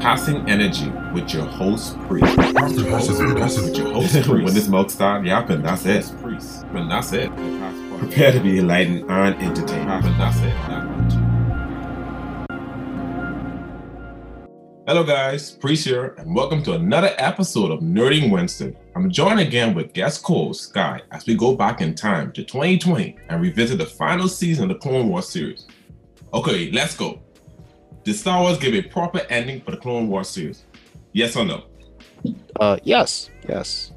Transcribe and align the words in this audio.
Passing 0.00 0.48
Energy 0.48 0.88
with 1.12 1.34
your 1.34 1.44
host, 1.44 1.94
Priest. 2.08 2.24
Host, 2.34 2.56
that's 2.56 3.60
with 3.60 3.76
your 3.76 3.92
host, 3.92 4.12
Priest. 4.14 4.28
when 4.30 4.54
this 4.54 4.64
smoke 4.64 4.88
start 4.88 5.26
yapping, 5.26 5.60
that's 5.60 5.84
it. 5.84 6.10
Priest. 6.22 6.64
And 6.72 6.90
that's 6.90 7.12
it. 7.12 7.30
Prepare 7.98 8.32
to 8.32 8.40
be 8.40 8.60
enlightened 8.60 9.10
and 9.10 9.34
entertained. 9.42 9.90
That's 9.90 10.38
it. 10.40 10.54
Hello, 14.88 15.04
guys. 15.04 15.50
Priest 15.50 15.84
here, 15.84 16.14
and 16.16 16.34
welcome 16.34 16.62
to 16.62 16.72
another 16.72 17.14
episode 17.18 17.70
of 17.70 17.80
Nerding 17.80 18.30
Wednesday. 18.30 18.74
I'm 18.96 19.10
joined 19.10 19.40
again 19.40 19.74
with 19.74 19.92
guest 19.92 20.22
co-host 20.22 20.70
Sky 20.70 21.02
as 21.12 21.26
we 21.26 21.34
go 21.34 21.54
back 21.54 21.82
in 21.82 21.94
time 21.94 22.32
to 22.32 22.42
2020 22.42 23.18
and 23.28 23.42
revisit 23.42 23.76
the 23.76 23.84
final 23.84 24.28
season 24.28 24.70
of 24.70 24.70
the 24.70 24.76
Clone 24.76 25.10
Wars 25.10 25.28
series. 25.28 25.66
Okay, 26.32 26.70
let's 26.70 26.96
go. 26.96 27.20
Did 28.04 28.14
Star 28.14 28.40
Wars 28.40 28.58
give 28.58 28.74
a 28.74 28.82
proper 28.82 29.20
ending 29.28 29.60
for 29.60 29.72
the 29.72 29.76
Clone 29.76 30.08
Wars 30.08 30.28
series? 30.28 30.64
Yes 31.12 31.36
or 31.36 31.44
no? 31.44 31.64
Uh, 32.58 32.78
yes, 32.82 33.30
yes. 33.48 33.92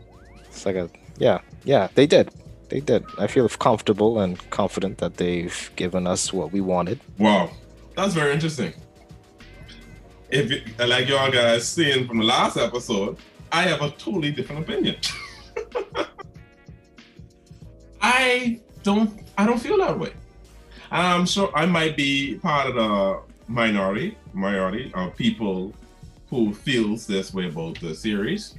It's 0.46 0.66
like 0.66 0.76
a 0.76 0.90
yeah, 1.18 1.40
yeah. 1.64 1.88
They 1.96 2.06
did, 2.08 2.30
they 2.70 2.80
did. 2.80 3.06
I 3.18 3.28
feel 3.28 3.48
comfortable 3.50 4.20
and 4.20 4.38
confident 4.50 4.98
that 4.98 5.18
they've 5.18 5.72
given 5.76 6.08
us 6.08 6.34
what 6.34 6.52
we 6.52 6.62
wanted. 6.62 7.00
Wow, 7.18 7.52
that's 7.96 8.14
very 8.14 8.34
interesting. 8.34 8.74
If 10.30 10.52
you, 10.52 10.62
like 10.86 11.08
y'all 11.08 11.32
guys 11.32 11.68
seen 11.68 12.08
from 12.08 12.18
the 12.18 12.24
last 12.24 12.58
episode, 12.58 13.18
I 13.52 13.64
have 13.64 13.82
a 13.82 13.92
totally 13.92 14.32
different 14.32 14.64
opinion. 14.64 14.98
I 18.02 18.60
don't, 18.82 19.22
I 19.38 19.46
don't 19.46 19.60
feel 19.60 19.78
that 19.78 19.98
way. 19.98 20.14
I'm 20.92 21.26
sure 21.26 21.52
I 21.56 21.66
might 21.66 21.96
be 21.96 22.36
part 22.36 22.68
of 22.68 22.76
the 22.76 23.22
minority 23.48 24.18
minority 24.34 24.92
of 24.96 25.16
people 25.16 25.74
who 26.30 26.54
feels 26.54 27.06
this 27.06 27.34
way 27.34 27.48
about 27.48 27.80
the 27.80 27.94
series. 27.94 28.56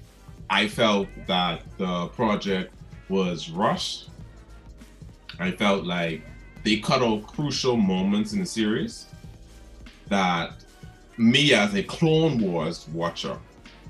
I 0.51 0.69
felt 0.69 1.09
that 1.27 1.63
the 1.79 2.07
project 2.09 2.73
was 3.09 3.51
rushed. 3.51 4.10
I 5.38 5.51
felt 5.51 5.85
like 5.85 6.23
they 6.62 6.79
cut 6.79 7.02
out 7.02 7.27
crucial 7.27 7.77
moments 7.77 8.32
in 8.32 8.40
the 8.40 8.46
series 8.46 9.07
that 10.09 10.52
me 11.16 11.55
as 11.55 11.74
a 11.74 11.82
Clone 11.82 12.40
Wars 12.40 12.87
watcher 12.88 13.38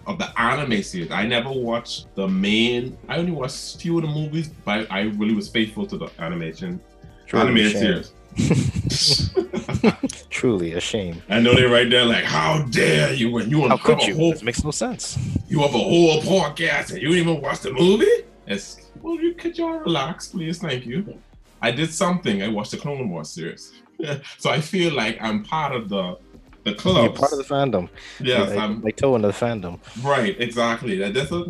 of 0.07 0.19
the 0.19 0.39
anime 0.41 0.83
series, 0.83 1.11
I 1.11 1.27
never 1.27 1.51
watched 1.51 2.15
the 2.15 2.29
main. 2.29 2.97
I 3.09 3.19
only 3.19 3.33
watched 3.33 3.81
few 3.81 3.97
of 3.99 4.03
the 4.03 4.09
movies, 4.09 4.49
but 4.65 4.91
I 4.91 5.03
really 5.03 5.35
was 5.35 5.49
faithful 5.49 5.87
to 5.87 5.97
the 5.97 6.09
animation 6.19 6.81
Truly 7.27 7.47
animated 7.47 8.13
series. 8.37 8.71
Truly 10.31 10.73
a 10.73 10.81
shame. 10.81 11.23
I 11.29 11.41
know 11.41 11.55
they're 11.55 11.69
right 11.69 11.89
there, 11.89 12.05
like, 12.05 12.25
how 12.25 12.65
dare 12.65 13.13
you? 13.13 13.31
When 13.31 13.49
you 13.49 13.61
want 13.61 13.73
to 13.73 13.79
could 13.79 14.03
you? 14.03 14.15
Whole, 14.15 14.33
this 14.33 14.43
makes 14.43 14.65
no 14.65 14.71
sense. 14.71 15.19
You 15.49 15.61
have 15.61 15.75
a 15.75 15.79
whole 15.79 16.21
podcast 16.23 16.93
and 16.93 17.01
you 17.01 17.09
didn't 17.09 17.29
even 17.29 17.41
watch 17.41 17.61
the 17.61 17.73
movie. 17.73 18.07
It's 18.47 18.91
well, 19.01 19.17
you 19.17 19.35
could 19.35 19.57
y'all 19.57 19.79
relax, 19.79 20.29
please. 20.29 20.59
Thank 20.59 20.87
you. 20.87 21.19
I 21.63 21.71
did 21.71 21.93
something. 21.93 22.43
I 22.43 22.49
watched 22.49 22.73
the 22.73 22.77
Clone 22.77 23.09
Wars 23.09 23.31
series, 23.31 23.73
so 24.39 24.51
I 24.51 24.61
feel 24.61 24.93
like 24.95 25.19
I'm 25.21 25.45
part 25.45 25.75
of 25.75 25.89
the 25.89 26.19
the 26.65 26.75
club. 26.75 27.05
You're 27.05 27.13
part 27.13 27.33
of 27.33 27.39
the 27.39 27.45
fandom. 27.45 27.89
Yes, 28.21 28.51
like, 28.51 28.59
I'm 28.59 28.83
like 28.83 28.97
toe 28.97 29.15
into 29.17 29.29
the 29.29 29.35
fandom. 29.35 29.79
Right, 30.03 30.39
exactly. 30.41 30.99
That's 30.99 31.33
a, 31.33 31.47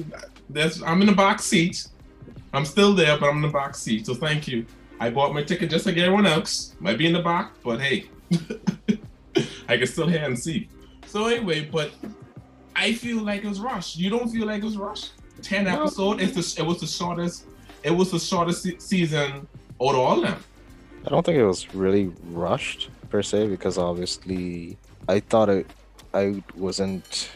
that's 0.51 0.83
I'm 0.83 1.01
in 1.01 1.07
the 1.07 1.15
box 1.15 1.45
seat. 1.45 1.87
I'm 2.53 2.65
still 2.65 2.95
there, 2.95 3.19
but 3.19 3.29
I'm 3.29 3.37
in 3.37 3.43
the 3.43 3.49
box 3.49 3.81
seat. 3.81 4.07
So 4.07 4.15
thank 4.15 4.47
you. 4.47 4.67
I 5.01 5.11
bought 5.11 5.35
my 5.35 5.43
ticket 5.43 5.71
just 5.71 5.87
like 5.87 5.97
everyone 5.97 6.27
else. 6.27 6.75
Might 6.81 6.99
be 6.99 7.07
in 7.07 7.13
the 7.13 7.23
box, 7.23 7.59
but 7.65 7.81
hey, 7.81 8.09
I 9.69 9.77
can 9.77 9.87
still 9.87 10.07
hear 10.07 10.25
and 10.25 10.39
see. 10.39 10.69
So 11.07 11.27
anyway, 11.27 11.69
but 11.71 11.93
I 12.77 12.93
feel 12.93 13.23
like 13.23 13.45
it 13.45 13.49
was 13.49 13.61
rushed. 13.61 13.97
You 13.97 14.11
don't 14.11 14.29
feel 14.29 14.47
like 14.47 14.63
it 14.63 14.65
was 14.65 14.77
rushed? 14.77 15.13
Ten 15.43 15.65
no. 15.65 15.83
episode. 15.83 16.21
It's 16.21 16.55
the, 16.55 16.63
it 16.63 16.67
was 16.67 16.81
the 16.81 16.87
shortest. 16.87 17.47
It 17.83 17.91
was 17.91 18.11
the 18.11 18.19
shortest 18.19 18.63
se- 18.63 18.79
season 18.79 19.47
out 19.83 19.95
of 19.95 19.97
all 19.97 20.21
them. 20.21 20.43
I 21.07 21.11
don't 21.11 21.25
think 21.25 21.39
it 21.39 21.45
was 21.45 21.75
really 21.75 22.11
rushed 22.25 22.89
per 23.11 23.23
se 23.23 23.49
because 23.49 23.77
obviously 23.79 24.79
I 25.09 25.21
thought 25.21 25.49
it. 25.49 25.67
I 26.15 26.43
wasn't 26.57 27.31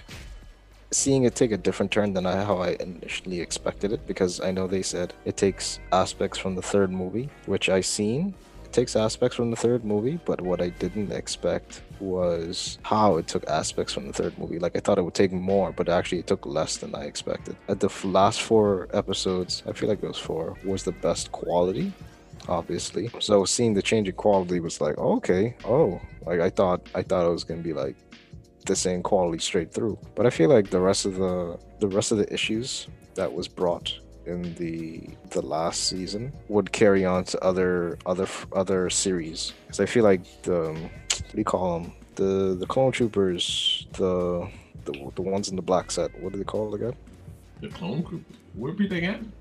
seeing 0.90 1.24
it 1.24 1.34
take 1.34 1.52
a 1.52 1.56
different 1.56 1.92
turn 1.92 2.14
than 2.14 2.26
I, 2.26 2.44
how 2.44 2.58
I 2.58 2.76
initially 2.80 3.40
expected 3.40 3.92
it 3.92 4.06
because 4.06 4.40
I 4.40 4.50
know 4.50 4.66
they 4.66 4.82
said 4.82 5.14
it 5.24 5.36
takes 5.36 5.80
aspects 5.92 6.38
from 6.38 6.54
the 6.54 6.62
third 6.62 6.90
movie, 6.90 7.28
which 7.46 7.68
I 7.68 7.80
seen. 7.80 8.34
It 8.64 8.72
takes 8.72 8.96
aspects 8.96 9.36
from 9.36 9.50
the 9.50 9.56
third 9.56 9.84
movie, 9.84 10.18
but 10.24 10.40
what 10.40 10.60
I 10.60 10.68
didn't 10.68 11.12
expect 11.12 11.82
was 12.00 12.78
how 12.82 13.16
it 13.16 13.26
took 13.26 13.48
aspects 13.48 13.92
from 13.94 14.06
the 14.06 14.12
third 14.12 14.38
movie. 14.38 14.58
Like 14.58 14.76
I 14.76 14.80
thought 14.80 14.98
it 14.98 15.02
would 15.02 15.14
take 15.14 15.32
more, 15.32 15.72
but 15.72 15.88
actually 15.88 16.18
it 16.18 16.26
took 16.26 16.44
less 16.46 16.76
than 16.76 16.94
I 16.94 17.04
expected. 17.04 17.56
At 17.68 17.80
the 17.80 17.90
last 18.06 18.42
four 18.42 18.88
episodes, 18.92 19.62
I 19.66 19.72
feel 19.72 19.88
like 19.88 20.00
those 20.00 20.18
four 20.18 20.56
was 20.64 20.84
the 20.84 20.92
best 20.92 21.32
quality 21.32 21.92
obviously. 22.48 23.10
So 23.20 23.44
seeing 23.44 23.74
the 23.74 23.82
change 23.82 24.08
in 24.08 24.14
quality 24.14 24.58
was 24.60 24.80
like, 24.80 24.96
okay, 24.96 25.54
oh, 25.64 26.00
like 26.24 26.40
I 26.40 26.48
thought, 26.48 26.80
I 26.94 27.02
thought 27.02 27.26
it 27.26 27.30
was 27.30 27.44
gonna 27.44 27.60
be 27.60 27.74
like 27.74 27.94
the 28.68 28.76
same 28.76 29.02
quality 29.02 29.40
straight 29.40 29.72
through. 29.72 29.98
But 30.14 30.26
I 30.26 30.30
feel 30.30 30.48
like 30.48 30.70
the 30.70 30.80
rest 30.80 31.04
of 31.04 31.16
the 31.16 31.58
the 31.80 31.88
rest 31.88 32.12
of 32.12 32.18
the 32.18 32.32
issues 32.32 32.86
that 33.16 33.32
was 33.32 33.48
brought 33.48 33.98
in 34.26 34.54
the 34.54 35.08
the 35.30 35.42
last 35.42 35.88
season 35.88 36.32
would 36.48 36.70
carry 36.70 37.04
on 37.04 37.24
to 37.24 37.40
other 37.42 37.98
other 38.06 38.28
other 38.52 38.88
series. 38.90 39.52
Because 39.66 39.80
I 39.80 39.86
feel 39.86 40.04
like 40.04 40.22
the 40.42 40.70
um, 40.70 40.82
what 40.82 41.32
do 41.32 41.38
you 41.38 41.44
call 41.44 41.80
them 41.80 41.92
the 42.14 42.54
the 42.54 42.66
clone 42.66 42.92
troopers 42.92 43.86
the 43.94 44.48
the, 44.84 44.92
the 45.16 45.22
ones 45.22 45.48
in 45.48 45.56
the 45.56 45.62
black 45.62 45.90
set 45.90 46.10
what 46.22 46.32
do 46.32 46.38
they 46.38 46.44
call 46.44 46.74
it 46.74 46.80
again? 46.80 46.96
The 47.60 47.68
clone 47.68 48.04
troopers 48.04 48.90
they 48.90 48.98
again. 48.98 49.32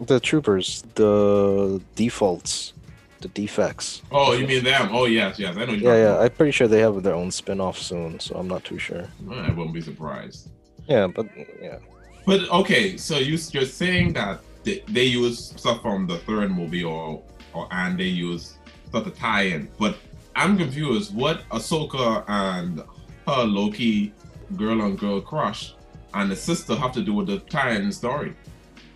The 0.00 0.18
troopers 0.18 0.82
the 0.94 1.80
defaults 1.94 2.72
the 3.20 3.28
defects. 3.28 4.02
Oh, 4.10 4.32
you 4.32 4.46
mean 4.46 4.64
them? 4.64 4.88
Oh, 4.92 5.04
yes, 5.06 5.38
yes. 5.38 5.56
I 5.56 5.64
know. 5.66 5.72
yeah, 5.72 5.94
yeah. 5.94 5.94
About. 6.12 6.22
I'm 6.22 6.30
pretty 6.30 6.52
sure 6.52 6.68
they 6.68 6.80
have 6.80 7.02
their 7.02 7.14
own 7.14 7.30
spin-off 7.30 7.78
soon, 7.78 8.18
so 8.20 8.36
I'm 8.36 8.48
not 8.48 8.64
too 8.64 8.78
sure. 8.78 9.06
I 9.30 9.50
wouldn't 9.50 9.74
be 9.74 9.80
surprised. 9.80 10.48
Yeah, 10.88 11.06
but 11.06 11.26
yeah. 11.60 11.78
But 12.26 12.50
okay, 12.50 12.96
so 12.96 13.18
you 13.18 13.38
you're 13.52 13.64
saying 13.64 14.14
that 14.14 14.40
they, 14.64 14.82
they 14.88 15.04
use 15.04 15.52
stuff 15.56 15.82
from 15.82 16.06
the 16.06 16.18
third 16.18 16.50
movie, 16.50 16.84
or 16.84 17.22
or 17.54 17.68
and 17.70 17.98
they 17.98 18.04
use 18.04 18.56
stuff 18.88 19.04
to 19.04 19.10
tie 19.10 19.42
in. 19.42 19.68
But 19.78 19.96
I'm 20.34 20.56
confused. 20.56 21.14
What 21.14 21.48
Ahsoka 21.50 22.24
and 22.28 22.82
her 23.26 23.44
Loki 23.44 24.12
girl 24.56 24.82
on 24.82 24.96
girl 24.96 25.20
crush 25.20 25.74
and 26.14 26.30
the 26.30 26.36
sister 26.36 26.74
have 26.74 26.92
to 26.92 27.02
do 27.02 27.14
with 27.14 27.26
the 27.28 27.38
tie-in 27.38 27.92
story? 27.92 28.34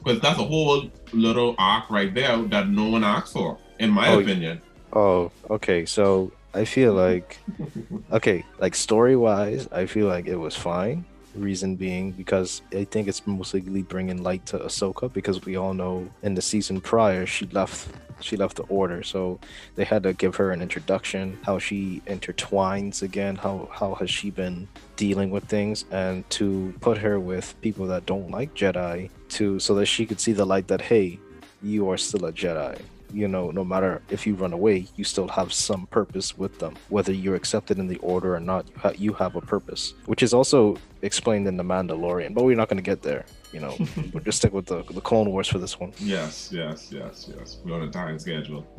Because 0.03 0.21
that's 0.21 0.39
a 0.39 0.45
whole 0.45 0.91
little 1.13 1.55
arc 1.59 1.89
right 1.91 2.13
there 2.13 2.37
that 2.37 2.69
no 2.69 2.89
one 2.89 3.05
asked 3.05 3.33
for 3.33 3.59
in 3.79 3.91
my 3.91 4.09
oh, 4.09 4.21
opinion. 4.21 4.61
Oh, 4.93 5.31
okay. 5.51 5.85
So 5.87 6.33
I 6.55 6.65
feel 6.65 6.95
like, 6.95 7.39
okay, 8.13 8.45
like 8.59 8.75
story 8.75 9.17
wise, 9.17 9.69
I 9.73 9.87
feel 9.87 10.07
like 10.07 10.27
it 10.27 10.37
was 10.37 10.57
fine. 10.57 11.05
Reason 11.35 11.75
being 11.75 12.13
because 12.13 12.63
I 12.73 12.85
think 12.85 13.09
it's 13.09 13.27
mostly 13.27 13.61
bringing 13.83 14.23
light 14.23 14.47
to 14.47 14.59
Ahsoka 14.59 15.13
because 15.13 15.45
we 15.45 15.57
all 15.57 15.75
know 15.75 16.09
in 16.23 16.35
the 16.35 16.43
season 16.43 16.81
prior 16.81 17.27
she 17.27 17.47
left 17.47 17.89
she 18.21 18.37
left 18.37 18.57
the 18.57 18.63
order 18.65 19.03
so 19.03 19.39
they 19.75 19.85
had 19.85 20.05
to 20.05 20.13
give 20.13 20.37
her 20.37 20.53
an 20.53 20.63
introduction 20.63 21.37
how 21.45 21.59
she 21.59 22.01
intertwines 22.07 23.03
again 23.03 23.35
how 23.35 23.69
how 23.73 23.95
has 23.95 24.09
she 24.09 24.31
been 24.31 24.69
dealing 24.97 25.31
with 25.31 25.45
things 25.45 25.85
and 25.91 26.29
to 26.31 26.73
put 26.81 26.97
her 26.99 27.19
with 27.19 27.55
people 27.61 27.87
that 27.87 28.07
don't 28.07 28.31
like 28.31 28.55
jedi 28.55 29.11
to 29.29 29.59
so 29.59 29.75
that 29.75 29.87
she 29.87 30.07
could 30.07 30.21
see 30.21 30.33
the 30.33 30.45
light 30.45 30.69
that 30.69 30.81
hey 30.81 31.19
you 31.63 31.89
are 31.89 31.97
still 31.97 32.25
a 32.27 32.33
jedi 32.33 32.79
you 33.15 33.29
know, 33.29 33.51
no 33.51 33.65
matter 33.65 34.03
if 34.11 34.27
you 34.27 34.35
run 34.35 34.53
away, 34.53 34.87
you 34.97 35.05
still 35.05 35.29
have 35.29 35.53
some 35.53 35.87
purpose 35.87 36.37
with 36.37 36.59
them. 36.59 36.75
Whether 36.89 37.13
you're 37.13 37.37
accepted 37.37 37.79
in 37.79 37.87
the 37.87 37.97
order 37.99 38.35
or 38.35 38.41
not, 38.41 38.67
you, 38.69 38.75
ha- 38.77 38.93
you 38.97 39.13
have 39.15 39.37
a 39.37 39.41
purpose, 39.41 39.95
which 40.07 40.23
is 40.23 40.35
also 40.35 40.77
explained 41.03 41.47
in 41.47 41.57
The 41.57 41.63
Mandalorian, 41.63 42.35
but 42.35 42.45
we're 42.45 42.57
not 42.57 42.69
going 42.69 42.79
to 42.79 42.83
get 42.83 43.03
there. 43.03 43.25
You 43.53 43.61
know, 43.61 43.77
we'll 44.13 44.25
just 44.25 44.39
stick 44.39 44.53
with 44.53 44.67
the, 44.67 44.83
the 44.83 45.01
Clone 45.01 45.31
Wars 45.31 45.47
for 45.49 45.59
this 45.59 45.79
one. 45.79 45.93
Yes, 45.99 46.51
yes, 46.53 46.89
yes, 46.91 47.31
yes. 47.35 47.59
We're 47.65 47.75
on 47.77 47.83
a 47.83 47.91
time 47.91 48.19
schedule. 48.19 48.67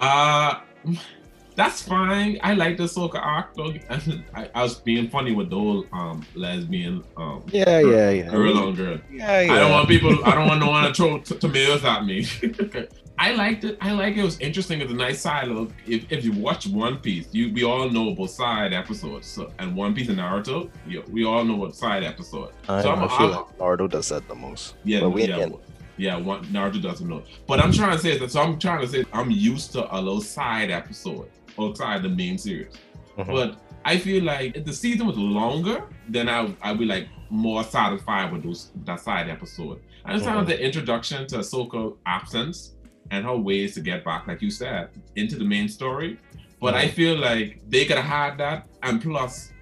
uh, 0.00 0.60
that's 1.60 1.82
fine. 1.82 2.38
I 2.42 2.54
like 2.54 2.78
the 2.78 2.88
arc 3.22 3.54
though. 3.54 3.74
I, 3.90 4.50
I, 4.54 4.62
was 4.62 4.76
being 4.76 5.10
funny 5.10 5.32
with 5.32 5.50
the 5.50 5.56
whole 5.56 5.84
um 5.92 6.24
lesbian 6.34 7.04
um 7.18 7.44
yeah 7.52 7.80
yeah 7.80 8.10
yeah 8.10 8.30
girl 8.30 8.58
on 8.58 8.74
girl. 8.74 8.98
Yeah, 9.10 9.40
yeah. 9.42 9.52
I 9.52 9.58
don't 9.58 9.70
want 9.70 9.88
people. 9.88 10.24
I 10.24 10.34
don't 10.34 10.48
want 10.48 10.60
no 10.60 10.70
one 10.70 10.84
to 10.84 10.94
throw 10.94 11.18
t- 11.18 11.36
tomatoes 11.36 11.84
at 11.84 12.06
me. 12.06 12.26
I 13.18 13.32
liked 13.32 13.64
it. 13.64 13.76
I 13.82 13.92
like 13.92 14.16
it. 14.16 14.20
It 14.20 14.24
was 14.24 14.40
interesting. 14.40 14.80
It's 14.80 14.90
a 14.90 14.94
nice 14.94 15.20
side 15.20 15.48
look. 15.48 15.70
If, 15.86 16.10
if 16.10 16.24
you 16.24 16.32
watch 16.32 16.66
One 16.66 16.96
Piece, 16.96 17.28
you 17.32 17.52
we 17.52 17.64
all 17.64 17.90
know 17.90 18.08
about 18.12 18.30
side 18.30 18.72
episodes. 18.72 19.26
So 19.26 19.52
and 19.58 19.76
One 19.76 19.94
Piece 19.94 20.08
and 20.08 20.18
Naruto, 20.18 20.70
you, 20.86 21.04
we 21.10 21.26
all 21.26 21.44
know 21.44 21.56
what 21.56 21.76
side 21.76 22.04
episode. 22.04 22.52
I, 22.68 22.80
so 22.80 22.92
I 22.92 23.08
feel 23.18 23.34
i 23.34 23.36
like 23.36 23.58
Naruto 23.58 23.90
does 23.90 24.08
that 24.08 24.26
the 24.28 24.34
most. 24.34 24.76
Yeah, 24.84 25.00
but 25.00 25.10
we 25.10 25.28
yeah. 25.28 25.48
Yeah, 25.98 26.16
one, 26.16 26.42
Naruto 26.46 26.80
doesn't 26.80 27.06
know. 27.06 27.22
But 27.46 27.60
I'm 27.60 27.72
trying 27.72 27.94
to 27.94 27.98
say 27.98 28.16
that. 28.16 28.30
So 28.30 28.40
I'm 28.40 28.58
trying 28.58 28.80
to 28.80 28.88
say 28.88 29.04
I'm 29.12 29.30
used 29.30 29.72
to 29.72 29.94
a 29.94 29.98
little 30.00 30.22
side 30.22 30.70
episode 30.70 31.28
outside 31.58 32.02
the 32.02 32.08
main 32.08 32.38
series. 32.38 32.74
Mm-hmm. 33.18 33.30
But 33.32 33.58
I 33.84 33.98
feel 33.98 34.22
like 34.24 34.56
if 34.56 34.64
the 34.64 34.72
season 34.72 35.06
was 35.06 35.16
longer, 35.16 35.84
then 36.08 36.28
I 36.28 36.54
I'd 36.62 36.78
be 36.78 36.84
like 36.84 37.08
more 37.30 37.62
satisfied 37.64 38.32
with 38.32 38.42
those 38.42 38.70
that 38.84 39.00
side 39.00 39.28
episode. 39.28 39.80
I 40.04 40.12
understand 40.12 40.46
Mhm. 40.46 40.48
the 40.48 40.64
introduction 40.64 41.26
to 41.28 41.36
Ahsoka 41.38 41.96
absence 42.06 42.74
and 43.10 43.24
her 43.24 43.36
ways 43.36 43.74
to 43.74 43.80
get 43.80 44.04
back, 44.04 44.26
like 44.26 44.40
you 44.42 44.50
said, 44.50 44.88
into 45.16 45.36
the 45.36 45.44
main 45.44 45.68
story. 45.68 46.18
But 46.60 46.74
I 46.74 46.86
Mhm. 46.86 46.90
feel 46.90 47.18
like 47.18 47.60
they 47.68 47.84
could 47.84 47.96
have 47.96 48.04
had 48.06 48.38
that 48.38 48.66
and 48.82 49.00
plus 49.00 49.52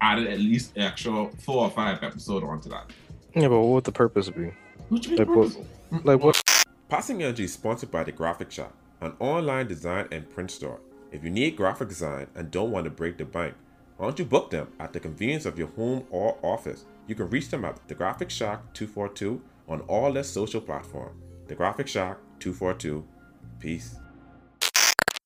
added 0.00 0.26
at 0.26 0.38
least 0.38 0.72
extra 0.76 1.30
four 1.38 1.64
or 1.64 1.70
five 1.70 2.02
episode 2.02 2.44
onto 2.44 2.68
that. 2.68 2.90
Yeah, 3.34 3.48
but 3.48 3.58
what 3.60 3.68
would 3.74 3.84
the 3.84 3.92
purpose 3.92 4.28
be? 4.30 4.52
Which 4.88 5.08
means 5.08 5.20
Like 5.20 5.28
what? 5.28 5.56
Like 6.04 6.22
what? 6.22 6.42
Passing 6.88 7.22
Energy 7.22 7.44
is 7.44 7.52
sponsored 7.54 7.90
by 7.90 8.04
The 8.04 8.12
Graphic 8.12 8.50
Shop, 8.50 8.72
an 9.00 9.12
online 9.18 9.66
design 9.66 10.06
and 10.12 10.28
print 10.30 10.50
store. 10.50 10.80
If 11.14 11.22
you 11.22 11.30
need 11.30 11.54
graphic 11.54 11.86
design 11.86 12.26
and 12.34 12.50
don't 12.50 12.72
want 12.72 12.86
to 12.86 12.90
break 12.90 13.18
the 13.18 13.24
bank, 13.24 13.54
why 13.96 14.06
don't 14.06 14.18
you 14.18 14.24
book 14.24 14.50
them 14.50 14.72
at 14.80 14.92
the 14.92 14.98
convenience 14.98 15.46
of 15.46 15.56
your 15.56 15.68
home 15.68 16.04
or 16.10 16.36
office? 16.42 16.86
You 17.06 17.14
can 17.14 17.30
reach 17.30 17.50
them 17.50 17.64
at 17.64 17.78
The 17.86 17.94
Graphic 17.94 18.30
Shack 18.30 18.72
242 18.72 19.40
on 19.68 19.82
all 19.82 20.12
their 20.12 20.24
social 20.24 20.60
platforms. 20.60 21.14
The 21.46 21.54
Graphic 21.54 21.86
Shack 21.86 22.16
242. 22.40 23.04
Peace. 23.60 23.94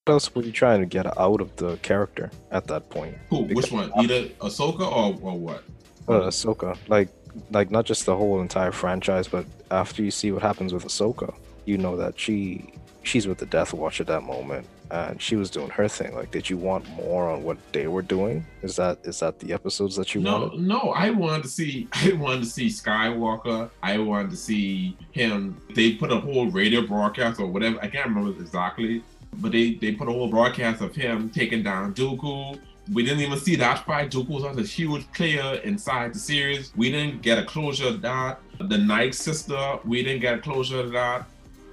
What 0.04 0.12
else 0.12 0.34
were 0.34 0.42
you 0.42 0.52
trying 0.52 0.80
to 0.80 0.86
get 0.86 1.06
out 1.18 1.40
of 1.40 1.56
the 1.56 1.78
character 1.78 2.30
at 2.50 2.66
that 2.66 2.90
point? 2.90 3.16
Who? 3.30 3.44
Which 3.44 3.72
one? 3.72 3.90
Either 3.96 4.24
Ahsoka 4.40 4.80
or, 4.80 5.18
or 5.22 5.38
what? 5.38 5.64
Uh, 6.06 6.28
Ahsoka, 6.28 6.76
like, 6.88 7.08
like 7.50 7.70
not 7.70 7.86
just 7.86 8.04
the 8.04 8.14
whole 8.14 8.42
entire 8.42 8.72
franchise, 8.72 9.26
but 9.26 9.46
after 9.70 10.02
you 10.02 10.10
see 10.10 10.32
what 10.32 10.42
happens 10.42 10.74
with 10.74 10.84
Ahsoka, 10.84 11.34
you 11.64 11.78
know 11.78 11.96
that 11.96 12.20
she 12.20 12.74
she's 13.08 13.26
with 13.26 13.38
the 13.38 13.46
Death 13.46 13.72
Watch 13.72 14.00
at 14.00 14.06
that 14.08 14.22
moment, 14.22 14.66
and 14.90 15.20
she 15.20 15.34
was 15.36 15.50
doing 15.50 15.70
her 15.70 15.88
thing. 15.88 16.14
Like, 16.14 16.30
did 16.30 16.48
you 16.48 16.56
want 16.56 16.88
more 16.90 17.28
on 17.30 17.42
what 17.42 17.56
they 17.72 17.88
were 17.88 18.02
doing? 18.02 18.44
Is 18.62 18.76
that 18.76 18.98
is 19.04 19.18
that 19.20 19.38
the 19.40 19.52
episodes 19.52 19.96
that 19.96 20.14
you 20.14 20.20
No, 20.20 20.40
wanted? 20.40 20.60
no. 20.60 20.78
I 20.94 21.10
wanted 21.10 21.42
to 21.44 21.48
see. 21.48 21.88
I 21.94 22.12
wanted 22.12 22.40
to 22.44 22.50
see 22.50 22.66
Skywalker. 22.68 23.70
I 23.82 23.98
wanted 23.98 24.30
to 24.30 24.36
see 24.36 24.96
him. 25.12 25.56
They 25.74 25.92
put 25.94 26.12
a 26.12 26.20
whole 26.20 26.50
radio 26.50 26.86
broadcast 26.86 27.40
or 27.40 27.46
whatever. 27.46 27.78
I 27.82 27.88
can't 27.88 28.08
remember 28.08 28.38
exactly, 28.40 29.02
but 29.38 29.52
they 29.52 29.74
they 29.74 29.92
put 29.92 30.08
a 30.08 30.12
whole 30.12 30.28
broadcast 30.28 30.80
of 30.82 30.94
him 30.94 31.30
taking 31.30 31.62
down 31.62 31.94
Dooku. 31.94 32.58
We 32.92 33.02
didn't 33.04 33.20
even 33.20 33.38
see 33.38 33.56
that 33.56 33.84
fight. 33.84 34.10
Dooku 34.10 34.28
was 34.28 34.44
a 34.44 34.62
huge 34.62 35.10
player 35.12 35.60
inside 35.64 36.14
the 36.14 36.18
series. 36.18 36.72
We 36.74 36.90
didn't 36.90 37.20
get 37.20 37.38
a 37.38 37.44
closure 37.44 37.90
to 37.92 37.98
that. 37.98 38.40
The 38.60 38.78
Night 38.78 39.14
Sister, 39.14 39.78
we 39.84 40.02
didn't 40.02 40.20
get 40.22 40.34
a 40.38 40.38
closure 40.38 40.82
to 40.84 40.88
that. 40.90 41.26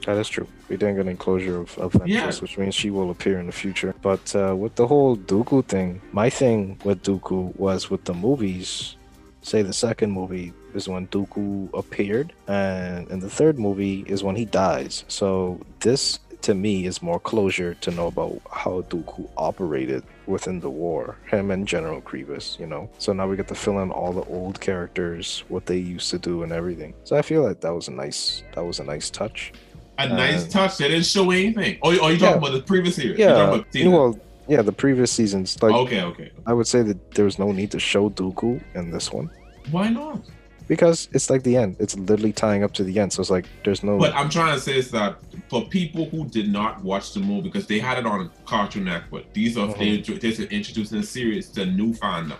That 0.06 0.18
is 0.18 0.30
true. 0.30 0.47
We 0.69 0.77
didn't 0.77 0.97
get 0.97 1.07
any 1.07 1.15
closure 1.18 1.57
of, 1.62 1.77
of 1.80 1.94
Ventress, 1.94 2.07
Yeah. 2.07 2.31
which 2.39 2.57
means 2.57 2.75
she 2.75 2.92
will 2.92 3.09
appear 3.09 3.39
in 3.39 3.47
the 3.47 3.51
future. 3.51 3.95
But 4.01 4.36
uh, 4.36 4.56
with 4.56 4.75
the 4.75 4.86
whole 4.88 5.18
Dooku 5.18 5.65
thing, 5.65 6.00
my 6.12 6.30
thing 6.30 6.80
with 6.83 7.01
Dooku 7.03 7.56
was 7.57 7.89
with 7.89 8.03
the 8.06 8.13
movies. 8.13 8.97
Say 9.42 9.62
the 9.62 9.74
second 9.74 10.12
movie 10.12 10.53
is 10.74 10.88
when 10.88 11.07
Dooku 11.07 11.69
appeared, 11.74 12.33
and 12.47 13.07
in 13.09 13.19
the 13.19 13.30
third 13.30 13.57
movie 13.59 14.03
is 14.07 14.24
when 14.24 14.36
he 14.36 14.45
dies. 14.45 15.06
So 15.07 15.59
this, 15.81 16.19
to 16.41 16.53
me, 16.56 16.86
is 16.88 17.01
more 17.01 17.19
closure 17.19 17.75
to 17.75 17.91
know 17.91 18.07
about 18.07 18.41
how 18.51 18.81
Dooku 18.89 19.30
operated 19.38 20.03
within 20.27 20.59
the 20.59 20.69
war, 20.69 21.15
him 21.30 21.50
and 21.51 21.68
General 21.68 22.01
Grievous. 22.01 22.57
You 22.59 22.65
know. 22.68 22.89
So 22.98 23.13
now 23.13 23.27
we 23.27 23.38
get 23.38 23.48
to 23.50 23.56
fill 23.56 23.80
in 23.80 23.91
all 23.91 24.13
the 24.13 24.24
old 24.24 24.59
characters, 24.59 25.44
what 25.48 25.65
they 25.68 25.77
used 25.77 26.09
to 26.12 26.18
do, 26.19 26.41
and 26.44 26.51
everything. 26.51 26.94
So 27.03 27.15
I 27.15 27.21
feel 27.21 27.44
like 27.44 27.62
that 27.62 27.74
was 27.74 27.88
a 27.88 27.91
nice, 27.91 28.44
that 28.53 28.65
was 28.65 28.80
a 28.80 28.83
nice 28.83 29.09
touch. 29.12 29.53
A 29.97 30.07
nice 30.09 30.44
Um, 30.44 30.50
touch. 30.50 30.77
They 30.77 30.89
didn't 30.89 31.06
show 31.06 31.31
anything. 31.31 31.77
Oh, 31.81 31.89
oh 31.89 31.92
you 32.09 32.18
talking 32.18 32.19
Yeah. 32.19 32.31
about 32.38 32.51
the 32.53 32.62
previous 32.62 32.95
series? 32.95 33.18
You 33.18 33.25
Yeah, 33.25 33.33
talking 33.33 33.53
about 33.56 33.68
season? 33.74 33.92
well, 33.92 34.19
yeah, 34.47 34.62
the 34.62 34.71
previous 34.71 35.12
seasons. 35.12 35.62
Like, 35.62 35.74
okay, 35.74 36.01
okay. 36.01 36.31
I 36.45 36.53
would 36.53 36.68
say 36.68 36.81
that 36.83 37.12
there 37.12 37.25
was 37.25 37.39
no 37.39 37.51
need 37.51 37.71
to 37.71 37.80
show 37.80 38.09
Dooku 38.09 38.62
in 38.75 38.92
this 38.92 39.12
one 39.12 39.30
Why 39.71 39.89
not? 39.89 40.19
because 40.68 41.07
it's 41.13 41.30
like 41.30 41.44
the 41.44 41.56
end. 41.57 41.77
It's 41.80 41.95
literally 41.95 42.33
tying 42.33 42.63
up 42.63 42.74
to 42.74 42.83
the 42.83 43.00
end. 43.00 43.13
So 43.13 43.21
it's 43.21 43.30
like 43.30 43.45
there's 43.63 43.83
no. 43.83 43.97
But 43.97 44.13
I'm 44.15 44.30
trying 44.30 44.53
to 44.56 44.59
say 44.59 44.77
is 44.77 44.92
that 44.92 45.18
for 45.50 45.65
people 45.65 46.09
who 46.09 46.27
did 46.27 46.51
not 46.51 46.83
watch 46.83 47.13
the 47.13 47.19
movie 47.21 47.44
because 47.50 47.68
they 47.68 47.80
had 47.80 47.98
it 47.98 48.06
on 48.06 48.30
Cartoon 48.45 48.83
Network, 48.86 49.31
these 49.33 49.57
are 49.57 49.68
they 49.75 49.98
they're 50.01 50.45
introducing 50.48 51.00
a 51.00 51.03
series 51.03 51.50
to 51.51 51.65
new 51.65 51.94
fandom, 51.94 52.38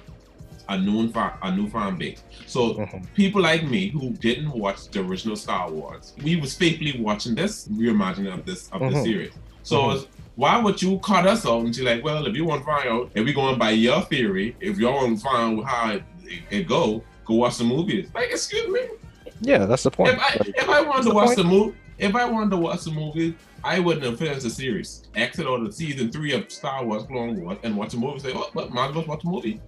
a 0.69 0.77
fan, 1.09 1.31
a 1.44 1.56
new 1.56 1.69
fan 1.69 1.97
base. 1.97 2.23
So 2.45 2.73
Mhm. 2.75 3.06
people 3.13 3.41
like 3.41 3.63
me 3.69 3.89
who 3.89 4.12
didn't 4.12 4.51
watch 4.51 4.89
the 4.89 5.01
original 5.01 5.35
Star 5.35 5.69
Wars, 5.71 6.13
we 6.23 6.35
was 6.35 6.53
faithfully 6.56 7.00
watching 7.00 7.35
this 7.35 7.67
reimagining 7.69 8.33
of 8.33 8.45
this 8.45 8.69
of 8.71 8.79
the 8.79 8.88
Mhm. 8.88 9.03
series. 9.03 9.31
So 9.63 9.77
Mhm. 9.81 10.07
why 10.35 10.59
would 10.59 10.81
you 10.81 11.00
cut 11.00 11.25
us 11.27 11.45
out 11.45 11.62
and 11.65 11.75
be 11.75 11.81
like, 11.83 12.03
well, 12.03 12.25
if 12.27 12.35
you 12.35 12.45
want 12.45 12.62
to 12.62 12.65
find 12.65 12.88
out, 12.89 13.12
if 13.15 13.25
we're 13.25 13.33
going 13.33 13.57
by 13.57 13.71
your 13.71 14.01
theory, 14.01 14.56
if 14.59 14.77
y'all 14.77 14.95
want 14.95 15.17
to 15.17 15.23
find 15.23 15.59
out 15.59 15.65
how 15.65 15.91
it, 15.94 16.03
it 16.50 16.67
go, 16.67 17.03
go 17.25 17.35
watch 17.35 17.57
the 17.57 17.63
movies. 17.63 18.09
Like, 18.13 18.29
excuse 18.31 18.67
me. 18.67 18.81
yeah, 19.41 19.65
that's 19.65 19.83
the 19.83 19.91
point. 19.91 20.13
If 20.13 20.19
I 20.19 20.23
Like, 20.39 20.47
if 20.57 20.69
I 20.69 20.81
wanted 20.81 21.03
to 21.03 21.09
the 21.09 21.15
watch 21.15 21.25
point? 21.27 21.38
the 21.38 21.44
movie, 21.44 21.75
if 22.00 22.15
I 22.15 22.25
wanted 22.25 22.51
to 22.51 22.57
watch 22.57 22.83
the 22.83 22.91
movie, 22.91 23.35
I 23.63 23.79
wouldn't 23.79 24.06
have 24.06 24.19
finished 24.19 24.44
the 24.44 24.50
series, 24.51 25.03
exit 25.15 25.47
out 25.47 25.62
of 25.62 25.73
season 25.73 26.12
three 26.12 26.33
of 26.33 26.51
Star 26.51 26.85
Wars 26.85 27.03
Clone 27.03 27.41
Wars, 27.41 27.57
and 27.63 27.75
watch 27.75 27.91
the 27.91 27.97
movie. 27.97 28.19
Say, 28.19 28.31
oh, 28.35 28.50
but 28.53 28.71
might 28.71 28.89
as 28.89 28.95
well 28.95 29.06
watch 29.07 29.23
the 29.23 29.29
movie. 29.29 29.59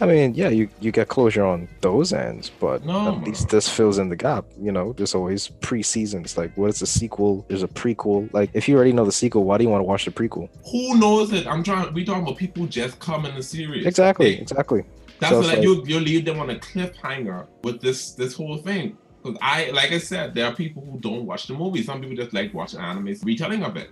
I 0.00 0.06
mean, 0.06 0.34
yeah, 0.34 0.48
you 0.48 0.68
you 0.80 0.92
get 0.92 1.08
closure 1.08 1.44
on 1.44 1.68
those 1.80 2.12
ends, 2.12 2.50
but 2.60 2.84
No, 2.84 3.16
at 3.16 3.24
least 3.24 3.48
this 3.48 3.68
fills 3.68 3.98
in 3.98 4.08
the 4.08 4.16
gap. 4.16 4.44
You 4.60 4.70
know, 4.72 4.92
there's 4.92 5.14
always 5.14 5.48
pre-seasons. 5.48 6.36
Like, 6.38 6.56
what 6.56 6.68
is 6.70 6.80
a 6.82 6.86
sequel? 6.86 7.44
There's 7.48 7.64
a 7.64 7.68
prequel. 7.68 8.32
Like, 8.32 8.50
if 8.54 8.68
you 8.68 8.76
already 8.76 8.92
know 8.92 9.04
the 9.04 9.12
sequel, 9.12 9.44
why 9.44 9.58
do 9.58 9.64
you 9.64 9.70
want 9.70 9.80
to 9.80 9.84
watch 9.84 10.04
the 10.04 10.10
prequel? 10.12 10.48
Who 10.70 10.96
knows 10.98 11.32
it? 11.32 11.46
I'm 11.46 11.62
trying. 11.64 11.92
We 11.94 12.04
talking 12.04 12.22
about 12.22 12.36
people 12.36 12.66
just 12.66 12.98
come 13.00 13.26
in 13.26 13.34
the 13.34 13.42
series. 13.42 13.86
Exactly, 13.86 14.34
They- 14.36 14.40
exactly. 14.40 14.84
That's 15.20 15.32
So 15.32 15.38
what, 15.40 15.46
like, 15.48 15.56
like- 15.58 15.64
you 15.64 15.82
you 15.86 15.98
leave 16.00 16.24
them 16.24 16.38
on 16.38 16.50
a 16.50 16.54
cliffhanger 16.56 17.46
with 17.64 17.80
this 17.80 18.12
this 18.12 18.34
whole 18.34 18.56
thing. 18.58 18.96
Because 19.20 19.36
I, 19.42 19.70
like 19.72 19.90
I 19.90 19.98
said, 19.98 20.32
there 20.36 20.46
are 20.46 20.54
people 20.54 20.80
who 20.88 21.00
don't 21.00 21.26
watch 21.26 21.48
the 21.48 21.54
movie. 21.54 21.82
Some 21.82 22.00
people 22.00 22.14
just 22.16 22.32
like 22.32 22.54
watching 22.54 22.78
anime 22.78 23.16
retelling 23.24 23.64
of 23.64 23.76
it. 23.76 23.90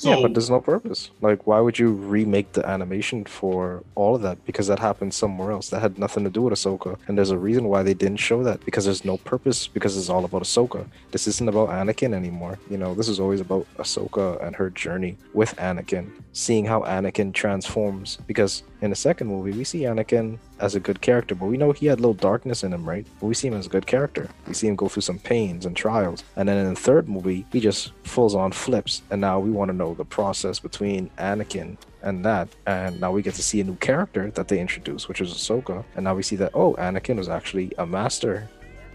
So 0.00 0.08
yeah, 0.08 0.22
but 0.22 0.32
there's 0.32 0.48
no 0.48 0.62
purpose. 0.62 1.10
Like, 1.20 1.46
why 1.46 1.60
would 1.60 1.78
you 1.78 1.90
remake 1.90 2.52
the 2.52 2.66
animation 2.66 3.26
for 3.26 3.84
all 3.96 4.14
of 4.14 4.22
that? 4.22 4.42
Because 4.46 4.66
that 4.68 4.78
happened 4.78 5.12
somewhere 5.12 5.50
else. 5.52 5.68
That 5.68 5.80
had 5.80 5.98
nothing 5.98 6.24
to 6.24 6.30
do 6.30 6.40
with 6.40 6.54
Ahsoka. 6.54 6.96
And 7.06 7.18
there's 7.18 7.32
a 7.32 7.36
reason 7.36 7.64
why 7.64 7.82
they 7.82 7.92
didn't 7.92 8.16
show 8.16 8.42
that. 8.44 8.64
Because 8.64 8.86
there's 8.86 9.04
no 9.04 9.18
purpose. 9.18 9.68
Because 9.68 9.98
it's 9.98 10.08
all 10.08 10.24
about 10.24 10.42
Ahsoka. 10.42 10.86
This 11.10 11.26
isn't 11.26 11.46
about 11.46 11.68
Anakin 11.68 12.14
anymore. 12.14 12.58
You 12.70 12.78
know, 12.78 12.94
this 12.94 13.10
is 13.10 13.20
always 13.20 13.42
about 13.42 13.66
Ahsoka 13.76 14.42
and 14.42 14.56
her 14.56 14.70
journey 14.70 15.18
with 15.34 15.54
Anakin, 15.56 16.10
seeing 16.32 16.64
how 16.64 16.80
Anakin 16.80 17.34
transforms. 17.34 18.16
Because 18.26 18.62
in 18.80 18.88
the 18.88 18.96
second 18.96 19.26
movie, 19.26 19.52
we 19.52 19.64
see 19.64 19.80
Anakin 19.80 20.38
as 20.60 20.74
a 20.74 20.80
good 20.80 21.00
character, 21.00 21.34
but 21.34 21.46
we 21.46 21.56
know 21.56 21.72
he 21.72 21.86
had 21.86 22.00
little 22.00 22.14
darkness 22.14 22.62
in 22.62 22.72
him, 22.72 22.88
right? 22.88 23.06
But 23.20 23.26
we 23.26 23.34
see 23.34 23.48
him 23.48 23.54
as 23.54 23.66
a 23.66 23.70
good 23.70 23.86
character. 23.86 24.28
We 24.46 24.54
see 24.54 24.68
him 24.68 24.76
go 24.76 24.88
through 24.88 25.02
some 25.02 25.18
pains 25.18 25.66
and 25.66 25.76
trials. 25.76 26.24
And 26.36 26.48
then 26.48 26.58
in 26.58 26.74
the 26.74 26.80
third 26.80 27.08
movie, 27.08 27.46
he 27.52 27.60
just 27.60 27.92
fulls 28.04 28.34
on 28.34 28.52
flips. 28.52 29.02
And 29.10 29.20
now 29.20 29.40
we 29.40 29.50
want 29.50 29.70
to 29.70 29.76
know 29.76 29.94
the 29.94 30.04
process 30.04 30.58
between 30.58 31.10
Anakin 31.18 31.76
and 32.02 32.24
that. 32.24 32.48
And 32.66 33.00
now 33.00 33.12
we 33.12 33.22
get 33.22 33.34
to 33.34 33.42
see 33.42 33.60
a 33.60 33.64
new 33.64 33.76
character 33.76 34.30
that 34.32 34.48
they 34.48 34.60
introduced, 34.60 35.08
which 35.08 35.20
is 35.20 35.32
Ahsoka. 35.32 35.84
And 35.96 36.04
now 36.04 36.14
we 36.14 36.22
see 36.22 36.36
that, 36.36 36.52
oh, 36.54 36.74
Anakin 36.74 37.16
was 37.16 37.28
actually 37.28 37.72
a 37.78 37.86
master 37.86 38.48